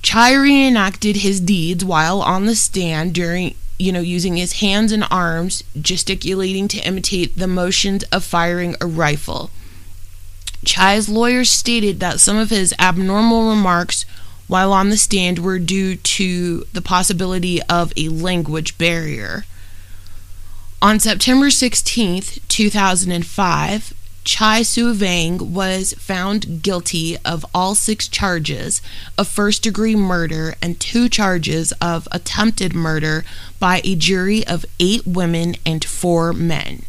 Chai 0.00 0.32
reenacted 0.32 1.16
his 1.16 1.38
deeds 1.38 1.84
while 1.84 2.22
on 2.22 2.46
the 2.46 2.54
stand 2.54 3.12
during 3.12 3.54
you 3.78 3.92
know, 3.92 4.00
using 4.00 4.36
his 4.36 4.54
hands 4.54 4.92
and 4.92 5.04
arms, 5.10 5.62
gesticulating 5.80 6.68
to 6.68 6.78
imitate 6.78 7.36
the 7.36 7.46
motions 7.46 8.04
of 8.04 8.24
firing 8.24 8.74
a 8.80 8.86
rifle. 8.86 9.50
Chai's 10.64 11.08
lawyers 11.08 11.50
stated 11.50 12.00
that 12.00 12.20
some 12.20 12.36
of 12.36 12.50
his 12.50 12.74
abnormal 12.78 13.50
remarks 13.50 14.04
while 14.46 14.72
on 14.72 14.90
the 14.90 14.96
stand 14.96 15.38
were 15.38 15.58
due 15.58 15.96
to 15.96 16.64
the 16.72 16.82
possibility 16.82 17.60
of 17.64 17.92
a 17.96 18.08
language 18.08 18.78
barrier. 18.78 19.44
On 20.80 21.00
September 21.00 21.50
16, 21.50 22.22
2005, 22.48 23.94
Chai 24.26 24.62
Soua 24.62 24.92
Vang 24.92 25.54
was 25.54 25.94
found 25.94 26.60
guilty 26.60 27.16
of 27.24 27.46
all 27.54 27.76
six 27.76 28.08
charges 28.08 28.82
of 29.16 29.28
first 29.28 29.62
degree 29.62 29.94
murder 29.94 30.56
and 30.60 30.80
two 30.80 31.08
charges 31.08 31.70
of 31.80 32.08
attempted 32.10 32.74
murder 32.74 33.24
by 33.60 33.80
a 33.84 33.94
jury 33.94 34.44
of 34.44 34.66
eight 34.80 35.06
women 35.06 35.54
and 35.64 35.84
four 35.84 36.32
men. 36.32 36.82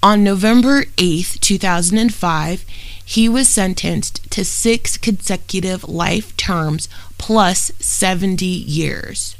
On 0.00 0.22
November 0.22 0.84
8, 0.96 1.38
2005, 1.40 2.64
he 3.04 3.28
was 3.28 3.48
sentenced 3.48 4.30
to 4.30 4.44
six 4.44 4.96
consecutive 4.96 5.88
life 5.88 6.36
terms 6.36 6.88
plus 7.18 7.72
70 7.80 8.46
years. 8.46 9.34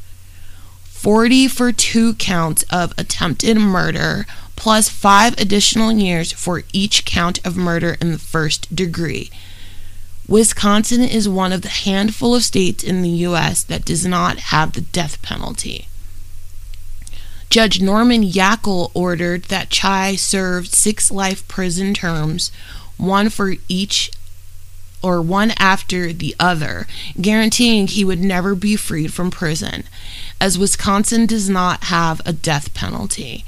40 0.83 1.47
for 1.47 1.71
two 1.71 2.13
counts 2.15 2.63
of 2.63 2.93
attempted 2.97 3.55
murder, 3.55 4.25
plus 4.59 4.89
five 4.89 5.33
additional 5.39 5.91
years 5.91 6.31
for 6.33 6.63
each 6.73 7.05
count 7.05 7.43
of 7.45 7.55
murder 7.55 7.97
in 8.01 8.11
the 8.11 8.19
first 8.19 8.75
degree. 8.75 9.31
Wisconsin 10.27 11.01
is 11.01 11.27
one 11.27 11.51
of 11.51 11.63
the 11.63 11.69
handful 11.69 12.35
of 12.35 12.43
states 12.43 12.83
in 12.83 13.01
the 13.01 13.09
U.S. 13.09 13.63
that 13.63 13.85
does 13.85 14.05
not 14.05 14.37
have 14.37 14.73
the 14.73 14.81
death 14.81 15.19
penalty. 15.23 15.87
Judge 17.49 17.81
Norman 17.81 18.21
Yackel 18.21 18.91
ordered 18.93 19.45
that 19.45 19.71
Chai 19.71 20.15
serve 20.15 20.67
six 20.67 21.09
life 21.09 21.47
prison 21.47 21.95
terms, 21.95 22.51
one 22.97 23.29
for 23.29 23.55
each 23.67 24.11
or 25.01 25.21
one 25.21 25.51
after 25.57 26.11
the 26.11 26.35
other, 26.37 26.85
guaranteeing 27.19 27.87
he 27.87 28.03
would 28.03 28.19
never 28.19 28.53
be 28.53 28.75
freed 28.75 29.13
from 29.13 29.31
prison, 29.31 29.85
as 30.41 30.59
Wisconsin 30.59 31.25
does 31.25 31.49
not 31.49 31.85
have 31.85 32.21
a 32.25 32.33
death 32.33 32.73
penalty. 32.73 33.45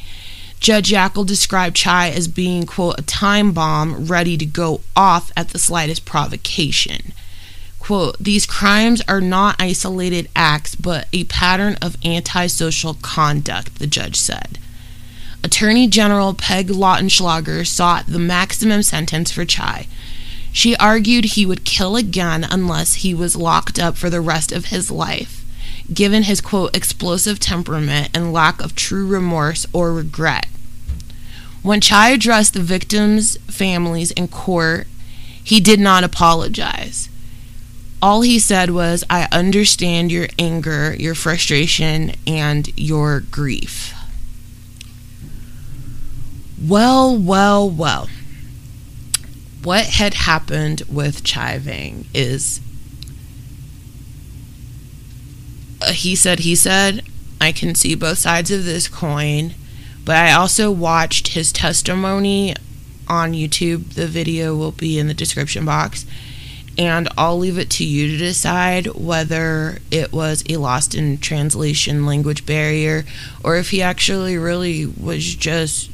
Judge 0.62 0.92
Yackel 0.92 1.26
described 1.26 1.76
Chai 1.76 2.12
as 2.12 2.28
being, 2.28 2.68
quote, 2.68 3.00
a 3.00 3.02
time 3.02 3.52
bomb 3.52 4.06
ready 4.06 4.38
to 4.38 4.46
go 4.46 4.82
off 4.96 5.32
at 5.36 5.50
the 5.50 5.58
slightest 5.60 6.06
provocation. 6.06 7.14
Quote, 7.80 8.16
these 8.20 8.46
crimes 8.46 9.02
are 9.08 9.20
not 9.20 9.60
isolated 9.60 10.30
acts, 10.36 10.76
but 10.76 11.08
a 11.12 11.24
pattern 11.24 11.78
of 11.82 11.98
antisocial 12.06 12.94
conduct, 13.02 13.80
the 13.80 13.88
judge 13.88 14.16
said. 14.16 14.60
Attorney 15.44 15.88
General 15.88 16.36
Peg 16.36 16.68
Lautenschlager 16.68 17.66
sought 17.66 18.06
the 18.06 18.20
maximum 18.20 18.84
sentence 18.84 19.32
for 19.32 19.46
Chai. 19.46 19.88
She 20.54 20.76
argued 20.76 21.26
he 21.26 21.46
would 21.46 21.66
kill 21.66 21.96
again 21.96 22.44
unless 22.44 22.96
he 22.96 23.16
was 23.16 23.36
locked 23.36 23.80
up 23.80 23.98
for 23.98 24.12
the 24.12 24.22
rest 24.22 24.52
of 24.52 24.66
his 24.66 24.92
life, 24.92 25.41
given 25.94 26.24
his 26.24 26.42
quote 26.42 26.76
explosive 26.76 27.40
temperament 27.40 28.10
and 28.14 28.34
lack 28.34 28.62
of 28.62 28.76
true 28.76 29.08
remorse 29.08 29.66
or 29.74 29.94
regret. 29.94 30.48
When 31.62 31.82
Chai 31.82 32.10
addressed 32.10 32.54
the 32.54 32.62
victims' 32.62 33.38
families 33.48 34.12
in 34.12 34.28
court, 34.28 34.88
he 35.44 35.60
did 35.60 35.80
not 35.80 36.04
apologize. 36.04 37.10
All 38.02 38.22
he 38.22 38.40
said 38.40 38.72
was, 38.72 39.04
I 39.10 39.28
understand 39.32 40.12
your 40.12 40.28
anger, 40.40 40.96
your 40.98 41.14
frustration, 41.14 42.14
and 42.26 42.68
your 42.76 43.20
grief. 43.20 43.94
Well, 46.60 47.16
well, 47.16 47.70
well. 47.70 48.10
What 49.64 49.86
had 49.86 50.16
happened 50.16 50.82
with 50.90 51.24
Chai 51.24 51.60
Vang 51.60 52.06
is 52.14 52.60
uh, 52.60 52.64
he 55.90 56.16
said, 56.16 56.40
he 56.40 56.56
said, 56.56 57.04
I 57.40 57.52
can 57.52 57.76
see 57.76 57.96
both 57.96 58.20
sides 58.20 58.52
of 58.52 58.66
this 58.66 58.88
coin. 58.88 59.54
But 60.04 60.16
I 60.16 60.32
also 60.32 60.72
watched 60.72 61.30
his 61.30 61.52
testimony 61.52 62.56
on 63.08 63.34
YouTube. 63.34 63.94
The 63.94 64.08
video 64.08 64.56
will 64.56 64.72
be 64.72 64.98
in 64.98 65.08
the 65.08 65.14
description 65.14 65.66
box. 65.66 66.06
And 66.78 67.10
I'll 67.18 67.38
leave 67.38 67.58
it 67.58 67.70
to 67.72 67.86
you 67.86 68.12
to 68.12 68.18
decide 68.18 68.88
whether 68.96 69.80
it 69.92 70.14
was 70.14 70.44
a 70.50 70.58
lost 70.58 70.96
in 70.96 71.18
translation 71.18 72.06
language 72.06 72.46
barrier 72.46 73.06
or 73.44 73.58
if 73.58 73.72
he 73.72 73.82
actually 73.82 74.38
really 74.38 74.86
was 74.86 75.36
just 75.36 75.92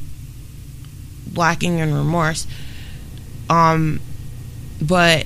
lacking 1.34 1.80
in 1.80 1.94
remorse. 1.94 2.46
Um, 3.50 4.00
but 4.82 5.26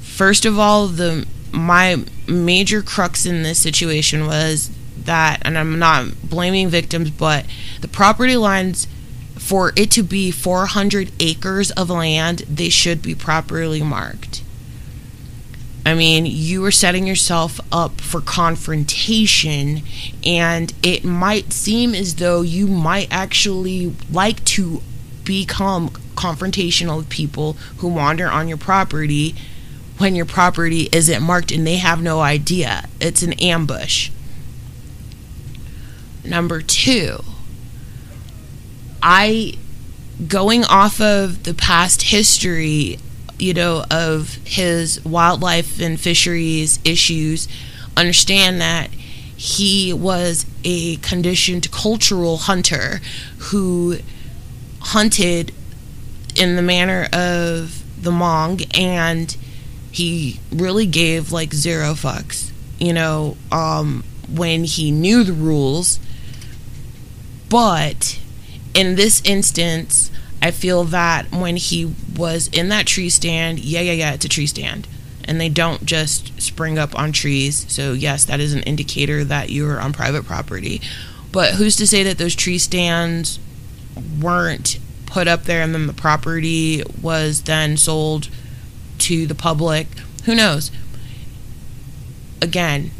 first 0.00 0.44
of 0.44 0.58
all, 0.58 0.88
the 0.88 1.26
my 1.52 2.04
major 2.32 2.82
crux 2.82 3.26
in 3.26 3.42
this 3.42 3.58
situation 3.58 4.26
was 4.26 4.70
that, 4.96 5.42
and 5.44 5.58
I'm 5.58 5.78
not 5.78 6.28
blaming 6.28 6.68
victims, 6.68 7.10
but 7.10 7.46
the 7.80 7.88
property 7.88 8.36
lines 8.36 8.86
for 9.36 9.72
it 9.76 9.90
to 9.90 10.02
be 10.02 10.30
400 10.30 11.10
acres 11.18 11.72
of 11.72 11.90
land, 11.90 12.40
they 12.40 12.68
should 12.68 13.02
be 13.02 13.14
properly 13.14 13.82
marked. 13.82 14.42
I 15.84 15.94
mean, 15.94 16.26
you 16.26 16.64
are 16.64 16.70
setting 16.70 17.08
yourself 17.08 17.60
up 17.72 18.00
for 18.00 18.20
confrontation, 18.20 19.82
and 20.24 20.72
it 20.82 21.04
might 21.04 21.52
seem 21.52 21.92
as 21.92 22.16
though 22.16 22.42
you 22.42 22.68
might 22.68 23.08
actually 23.10 23.92
like 24.10 24.44
to 24.44 24.80
become 25.24 25.90
confrontational 26.14 26.98
with 26.98 27.08
people 27.08 27.54
who 27.78 27.88
wander 27.88 28.28
on 28.28 28.46
your 28.46 28.58
property 28.58 29.34
when 30.02 30.16
your 30.16 30.26
property 30.26 30.88
isn't 30.90 31.22
marked 31.22 31.52
and 31.52 31.64
they 31.64 31.76
have 31.76 32.02
no 32.02 32.20
idea. 32.20 32.88
It's 33.00 33.22
an 33.22 33.34
ambush. 33.34 34.10
Number 36.24 36.60
two, 36.60 37.20
I, 39.00 39.54
going 40.26 40.64
off 40.64 41.00
of 41.00 41.44
the 41.44 41.54
past 41.54 42.02
history, 42.02 42.98
you 43.38 43.54
know, 43.54 43.84
of 43.92 44.34
his 44.44 45.04
wildlife 45.04 45.80
and 45.80 46.00
fisheries 46.00 46.80
issues, 46.84 47.46
understand 47.96 48.60
that 48.60 48.90
he 49.36 49.92
was 49.92 50.46
a 50.64 50.96
conditioned 50.96 51.70
cultural 51.70 52.38
hunter 52.38 53.00
who 53.38 53.98
hunted 54.80 55.52
in 56.34 56.56
the 56.56 56.62
manner 56.62 57.08
of 57.12 57.84
the 58.02 58.10
Hmong 58.10 58.66
and 58.76 59.36
he 59.92 60.40
really 60.50 60.86
gave 60.86 61.30
like 61.30 61.54
zero 61.54 61.92
fucks. 61.92 62.50
You 62.80 62.92
know, 62.92 63.36
um, 63.52 64.02
when 64.28 64.64
he 64.64 64.90
knew 64.90 65.22
the 65.22 65.32
rules 65.32 66.00
but 67.52 68.18
in 68.72 68.94
this 68.94 69.20
instance, 69.26 70.10
I 70.40 70.52
feel 70.52 70.84
that 70.84 71.30
when 71.30 71.56
he 71.56 71.94
was 72.16 72.48
in 72.48 72.70
that 72.70 72.86
tree 72.86 73.10
stand, 73.10 73.58
yeah, 73.58 73.82
yeah, 73.82 73.92
yeah, 73.92 74.14
it's 74.14 74.24
a 74.24 74.28
tree 74.30 74.46
stand. 74.46 74.88
And 75.24 75.38
they 75.38 75.50
don't 75.50 75.84
just 75.84 76.40
spring 76.40 76.78
up 76.78 76.98
on 76.98 77.12
trees. 77.12 77.66
So, 77.68 77.92
yes, 77.92 78.24
that 78.24 78.40
is 78.40 78.54
an 78.54 78.62
indicator 78.62 79.22
that 79.24 79.50
you're 79.50 79.78
on 79.78 79.92
private 79.92 80.24
property. 80.24 80.80
But 81.30 81.52
who's 81.56 81.76
to 81.76 81.86
say 81.86 82.02
that 82.04 82.16
those 82.16 82.34
tree 82.34 82.56
stands 82.56 83.38
weren't 84.18 84.78
put 85.04 85.28
up 85.28 85.42
there 85.42 85.60
and 85.60 85.74
then 85.74 85.86
the 85.86 85.92
property 85.92 86.82
was 87.02 87.42
then 87.42 87.76
sold 87.76 88.30
to 89.02 89.26
the 89.26 89.34
public? 89.34 89.86
Who 90.24 90.34
knows? 90.34 90.70
again, 92.42 92.90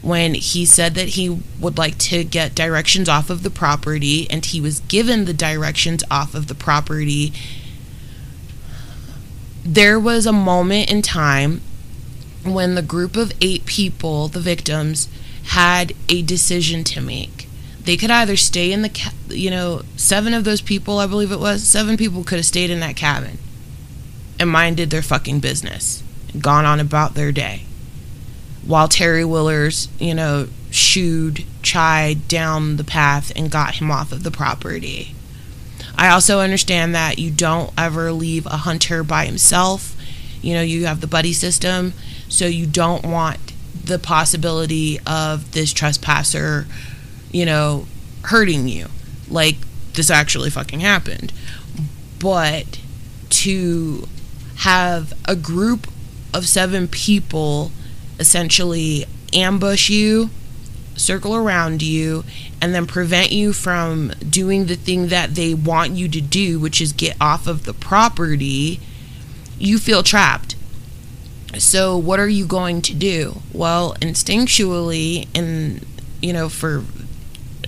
when 0.00 0.34
he 0.34 0.64
said 0.64 0.94
that 0.94 1.10
he 1.10 1.28
would 1.58 1.76
like 1.76 1.98
to 1.98 2.22
get 2.22 2.54
directions 2.54 3.08
off 3.08 3.28
of 3.28 3.42
the 3.42 3.50
property 3.50 4.30
and 4.30 4.44
he 4.46 4.60
was 4.60 4.80
given 4.80 5.24
the 5.24 5.34
directions 5.34 6.04
off 6.10 6.34
of 6.34 6.46
the 6.46 6.54
property, 6.54 7.32
there 9.64 9.98
was 9.98 10.24
a 10.24 10.32
moment 10.32 10.90
in 10.90 11.02
time 11.02 11.60
when 12.44 12.76
the 12.76 12.82
group 12.82 13.16
of 13.16 13.32
eight 13.40 13.66
people, 13.66 14.28
the 14.28 14.40
victims, 14.40 15.08
had 15.46 15.92
a 16.08 16.22
decision 16.22 16.84
to 16.84 17.00
make. 17.00 17.48
They 17.82 17.96
could 17.96 18.10
either 18.10 18.36
stay 18.36 18.72
in 18.72 18.82
the, 18.82 18.90
ca- 18.90 19.12
you 19.28 19.50
know, 19.50 19.82
seven 19.96 20.32
of 20.32 20.44
those 20.44 20.60
people, 20.60 20.98
I 20.98 21.06
believe 21.06 21.32
it 21.32 21.40
was, 21.40 21.64
seven 21.64 21.96
people 21.96 22.22
could 22.22 22.36
have 22.36 22.46
stayed 22.46 22.70
in 22.70 22.80
that 22.80 22.96
cabin 22.96 23.38
and 24.38 24.50
minded 24.50 24.90
their 24.90 25.02
fucking 25.02 25.40
business, 25.40 26.02
and 26.32 26.42
gone 26.42 26.64
on 26.64 26.80
about 26.80 27.14
their 27.14 27.32
day. 27.32 27.64
While 28.64 28.88
Terry 28.88 29.24
Willers, 29.24 29.88
you 29.98 30.14
know, 30.14 30.48
shooed 30.70 31.44
Chai 31.62 32.14
down 32.28 32.76
the 32.76 32.84
path 32.84 33.32
and 33.34 33.50
got 33.50 33.76
him 33.76 33.90
off 33.90 34.12
of 34.12 34.22
the 34.22 34.30
property. 34.30 35.14
I 35.96 36.10
also 36.10 36.40
understand 36.40 36.94
that 36.94 37.18
you 37.18 37.30
don't 37.30 37.72
ever 37.76 38.12
leave 38.12 38.46
a 38.46 38.58
hunter 38.58 39.02
by 39.02 39.24
himself. 39.26 39.96
You 40.42 40.54
know, 40.54 40.62
you 40.62 40.86
have 40.86 41.00
the 41.00 41.06
buddy 41.06 41.32
system, 41.32 41.92
so 42.28 42.46
you 42.46 42.66
don't 42.66 43.04
want 43.04 43.38
the 43.84 43.98
possibility 43.98 45.00
of 45.06 45.52
this 45.52 45.72
trespasser, 45.72 46.66
you 47.32 47.46
know, 47.46 47.86
hurting 48.24 48.68
you. 48.68 48.88
Like 49.28 49.56
this 49.94 50.10
actually 50.10 50.50
fucking 50.50 50.80
happened. 50.80 51.32
But 52.20 52.78
to 53.30 54.06
have 54.58 55.12
a 55.24 55.36
group 55.36 55.86
of 56.34 56.46
seven 56.46 56.88
people 56.88 57.70
essentially 58.18 59.04
ambush 59.32 59.88
you, 59.88 60.30
circle 60.96 61.36
around 61.36 61.80
you, 61.80 62.24
and 62.60 62.74
then 62.74 62.86
prevent 62.86 63.30
you 63.30 63.52
from 63.52 64.08
doing 64.28 64.66
the 64.66 64.74
thing 64.74 65.08
that 65.08 65.34
they 65.36 65.54
want 65.54 65.92
you 65.92 66.08
to 66.08 66.20
do, 66.20 66.58
which 66.58 66.80
is 66.80 66.92
get 66.92 67.16
off 67.20 67.46
of 67.46 67.64
the 67.64 67.74
property, 67.74 68.80
you 69.58 69.78
feel 69.78 70.02
trapped. 70.02 70.56
So, 71.56 71.96
what 71.96 72.20
are 72.20 72.28
you 72.28 72.46
going 72.46 72.82
to 72.82 72.94
do? 72.94 73.40
Well, 73.52 73.94
instinctually, 74.00 75.28
and 75.34 75.86
you 76.20 76.32
know, 76.32 76.48
for 76.48 76.84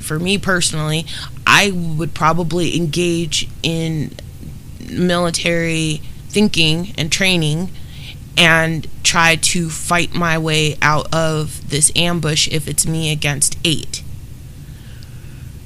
for 0.01 0.19
me 0.19 0.39
personally, 0.39 1.07
I 1.47 1.71
would 1.71 2.15
probably 2.15 2.77
engage 2.77 3.49
in 3.63 4.13
military 4.91 6.03
thinking 6.31 6.95
and 6.97 7.11
training 7.11 7.71
and 8.37 8.87
try 9.03 9.37
to 9.37 9.69
fight 9.69 10.15
my 10.15 10.39
way 10.39 10.77
out 10.81 11.13
of 11.13 11.69
this 11.71 11.93
ambush 11.95 12.49
if 12.49 12.67
it's 12.67 12.87
me 12.87 13.13
against 13.13 13.59
eight. 13.65 14.03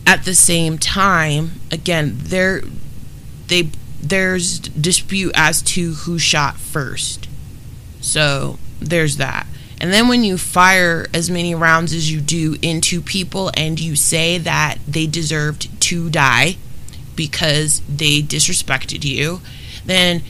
At 0.07 0.25
the 0.25 0.35
same 0.35 0.79
time, 0.79 1.61
again, 1.71 2.17
there 2.17 2.63
they 3.47 3.71
there's 4.03 4.59
dispute 4.59 5.33
as 5.35 5.63
to 5.63 5.93
who 5.93 6.19
shot 6.19 6.57
first. 6.59 7.29
So 8.01 8.59
there's 8.81 9.17
that. 9.17 9.47
And 9.81 9.93
then 9.93 10.09
when 10.09 10.25
you 10.25 10.39
fire 10.39 11.07
as 11.13 11.31
many 11.31 11.55
rounds 11.55 11.93
as 11.93 12.11
you 12.11 12.21
do 12.21 12.57
into 12.63 13.01
people 13.01 13.51
and 13.57 13.81
you 13.81 13.97
say 13.97 14.39
that 14.39 14.79
they 14.87 15.07
deserved 15.07 15.81
to 15.83 16.11
die 16.11 16.57
because 17.17 17.81
they 17.89 18.21
disrespected 18.21 19.05
you, 19.05 19.41
then 19.85 20.23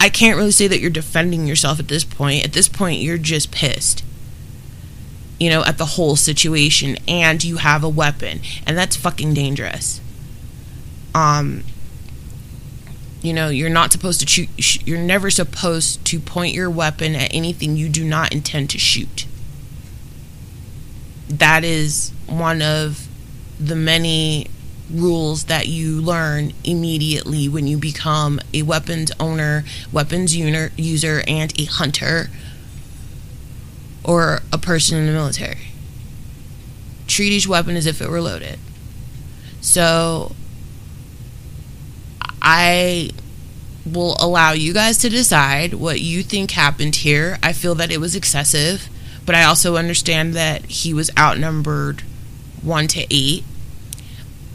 I 0.00 0.08
can't 0.08 0.36
really 0.36 0.52
say 0.52 0.68
that 0.68 0.80
you're 0.80 0.90
defending 0.90 1.46
yourself 1.46 1.80
at 1.80 1.88
this 1.88 2.04
point. 2.04 2.44
At 2.44 2.52
this 2.52 2.68
point, 2.68 3.00
you're 3.00 3.18
just 3.18 3.50
pissed, 3.50 4.04
you 5.40 5.50
know, 5.50 5.64
at 5.64 5.78
the 5.78 5.84
whole 5.84 6.16
situation, 6.16 6.96
and 7.08 7.42
you 7.42 7.56
have 7.56 7.82
a 7.82 7.88
weapon, 7.88 8.40
and 8.66 8.78
that's 8.78 8.96
fucking 8.96 9.34
dangerous. 9.34 10.00
Um, 11.14 11.64
you 13.22 13.32
know, 13.32 13.48
you're 13.48 13.70
not 13.70 13.90
supposed 13.92 14.20
to 14.20 14.26
shoot, 14.26 14.86
you're 14.86 14.98
never 14.98 15.30
supposed 15.30 16.04
to 16.06 16.20
point 16.20 16.54
your 16.54 16.70
weapon 16.70 17.16
at 17.16 17.34
anything 17.34 17.76
you 17.76 17.88
do 17.88 18.04
not 18.04 18.32
intend 18.32 18.70
to 18.70 18.78
shoot. 18.78 19.26
That 21.28 21.64
is 21.64 22.12
one 22.26 22.62
of 22.62 23.08
the 23.58 23.74
many 23.74 24.46
rules 24.90 25.44
that 25.44 25.68
you 25.68 26.00
learn 26.00 26.52
immediately 26.64 27.48
when 27.48 27.66
you 27.66 27.78
become 27.78 28.40
a 28.54 28.62
weapons 28.62 29.12
owner, 29.20 29.64
weapons 29.92 30.36
user, 30.36 31.22
and 31.26 31.60
a 31.60 31.64
hunter 31.64 32.30
or 34.04 34.40
a 34.52 34.58
person 34.58 34.98
in 34.98 35.06
the 35.06 35.12
military. 35.12 35.68
Treat 37.06 37.32
each 37.32 37.46
weapon 37.46 37.76
as 37.76 37.86
if 37.86 38.00
it 38.00 38.08
were 38.08 38.20
loaded. 38.20 38.58
So 39.60 40.34
I 42.40 43.10
will 43.84 44.16
allow 44.20 44.52
you 44.52 44.72
guys 44.72 44.98
to 44.98 45.08
decide 45.08 45.74
what 45.74 46.00
you 46.00 46.22
think 46.22 46.52
happened 46.52 46.96
here. 46.96 47.38
I 47.42 47.52
feel 47.52 47.74
that 47.76 47.90
it 47.90 48.00
was 48.00 48.14
excessive, 48.14 48.88
but 49.26 49.34
I 49.34 49.44
also 49.44 49.76
understand 49.76 50.34
that 50.34 50.64
he 50.66 50.94
was 50.94 51.10
outnumbered 51.18 52.02
1 52.62 52.86
to 52.88 53.06
8 53.10 53.44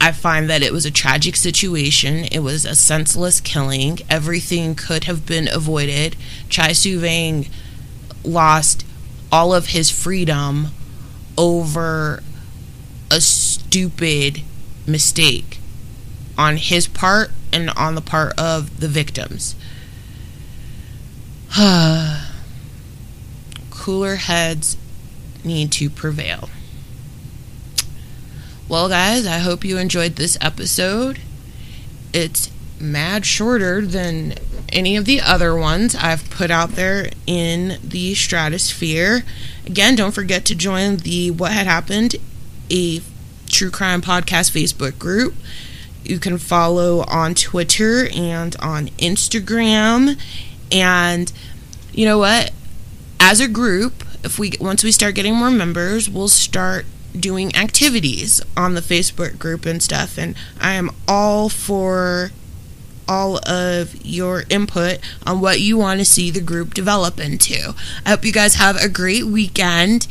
I 0.04 0.12
find 0.12 0.50
that 0.50 0.62
it 0.62 0.70
was 0.70 0.84
a 0.84 0.90
tragic 0.90 1.34
situation. 1.34 2.26
It 2.30 2.40
was 2.40 2.66
a 2.66 2.74
senseless 2.74 3.40
killing. 3.40 4.00
Everything 4.10 4.74
could 4.74 5.04
have 5.04 5.24
been 5.24 5.48
avoided. 5.50 6.14
Chai 6.50 6.72
Soua 6.72 6.98
Vang 6.98 7.46
lost 8.22 8.84
all 9.32 9.54
of 9.54 9.68
his 9.68 9.88
freedom 9.88 10.66
over 11.38 12.22
a 13.10 13.22
stupid 13.22 14.42
mistake 14.86 15.58
on 16.36 16.58
his 16.58 16.86
part 16.86 17.30
and 17.50 17.70
on 17.70 17.94
the 17.94 18.02
part 18.02 18.38
of 18.38 18.80
the 18.80 18.88
victims. 18.88 19.54
Cooler 23.70 24.16
heads 24.16 24.76
need 25.42 25.72
to 25.72 25.88
prevail. 25.88 26.50
Well, 28.74 28.88
guys, 28.88 29.24
I 29.24 29.38
hope 29.38 29.64
you 29.64 29.78
enjoyed 29.78 30.16
this 30.16 30.36
episode. 30.40 31.20
It's 32.12 32.50
mad 32.80 33.24
shorter 33.24 33.86
than 33.86 34.34
any 34.70 34.96
of 34.96 35.04
the 35.04 35.20
other 35.20 35.54
ones 35.54 35.94
I've 35.94 36.28
put 36.28 36.50
out 36.50 36.70
there 36.70 37.10
in 37.24 37.78
the 37.84 38.16
stratosphere. 38.16 39.22
Again, 39.64 39.94
don't 39.94 40.10
forget 40.10 40.44
to 40.46 40.56
join 40.56 40.96
the 40.96 41.30
What 41.30 41.52
Had 41.52 41.68
Happened, 41.68 42.16
a 42.68 43.00
true 43.46 43.70
crime 43.70 44.02
podcast 44.02 44.50
Facebook 44.50 44.98
group. 44.98 45.34
You 46.02 46.18
can 46.18 46.36
follow 46.36 47.04
on 47.06 47.36
Twitter 47.36 48.08
and 48.12 48.56
on 48.56 48.88
Instagram. 48.98 50.20
And 50.72 51.32
you 51.92 52.06
know 52.06 52.18
what? 52.18 52.50
As 53.20 53.38
a 53.38 53.46
group, 53.46 54.02
if 54.24 54.36
we 54.36 54.54
once 54.60 54.82
we 54.82 54.90
start 54.90 55.14
getting 55.14 55.36
more 55.36 55.52
members, 55.52 56.10
we'll 56.10 56.26
start 56.26 56.86
doing 57.18 57.54
activities 57.54 58.40
on 58.56 58.74
the 58.74 58.80
Facebook 58.80 59.38
group 59.38 59.66
and 59.66 59.82
stuff. 59.82 60.18
And 60.18 60.34
I 60.60 60.72
am 60.74 60.90
all 61.06 61.48
for 61.48 62.30
all 63.08 63.38
of 63.48 63.94
your 64.04 64.44
input 64.48 64.98
on 65.26 65.40
what 65.40 65.60
you 65.60 65.76
want 65.76 66.00
to 66.00 66.04
see 66.04 66.30
the 66.30 66.40
group 66.40 66.74
develop 66.74 67.20
into. 67.20 67.74
I 68.04 68.10
hope 68.10 68.24
you 68.24 68.32
guys 68.32 68.54
have 68.54 68.76
a 68.76 68.88
great 68.88 69.24
weekend. 69.24 70.06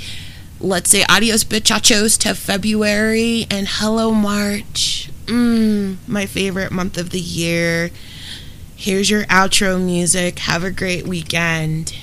Let's 0.60 0.90
say 0.90 1.04
adios 1.10 1.44
bichachos 1.44 2.18
to 2.20 2.36
February 2.36 3.46
and 3.50 3.68
hello 3.70 4.12
March. 4.12 5.10
Mmm, 5.26 5.98
my 6.08 6.26
favorite 6.26 6.72
month 6.72 6.98
of 6.98 7.10
the 7.10 7.20
year. 7.20 7.90
Here's 8.76 9.10
your 9.10 9.24
outro 9.26 9.84
music. 9.84 10.40
Have 10.40 10.64
a 10.64 10.72
great 10.72 11.08
weekend. 11.08 11.96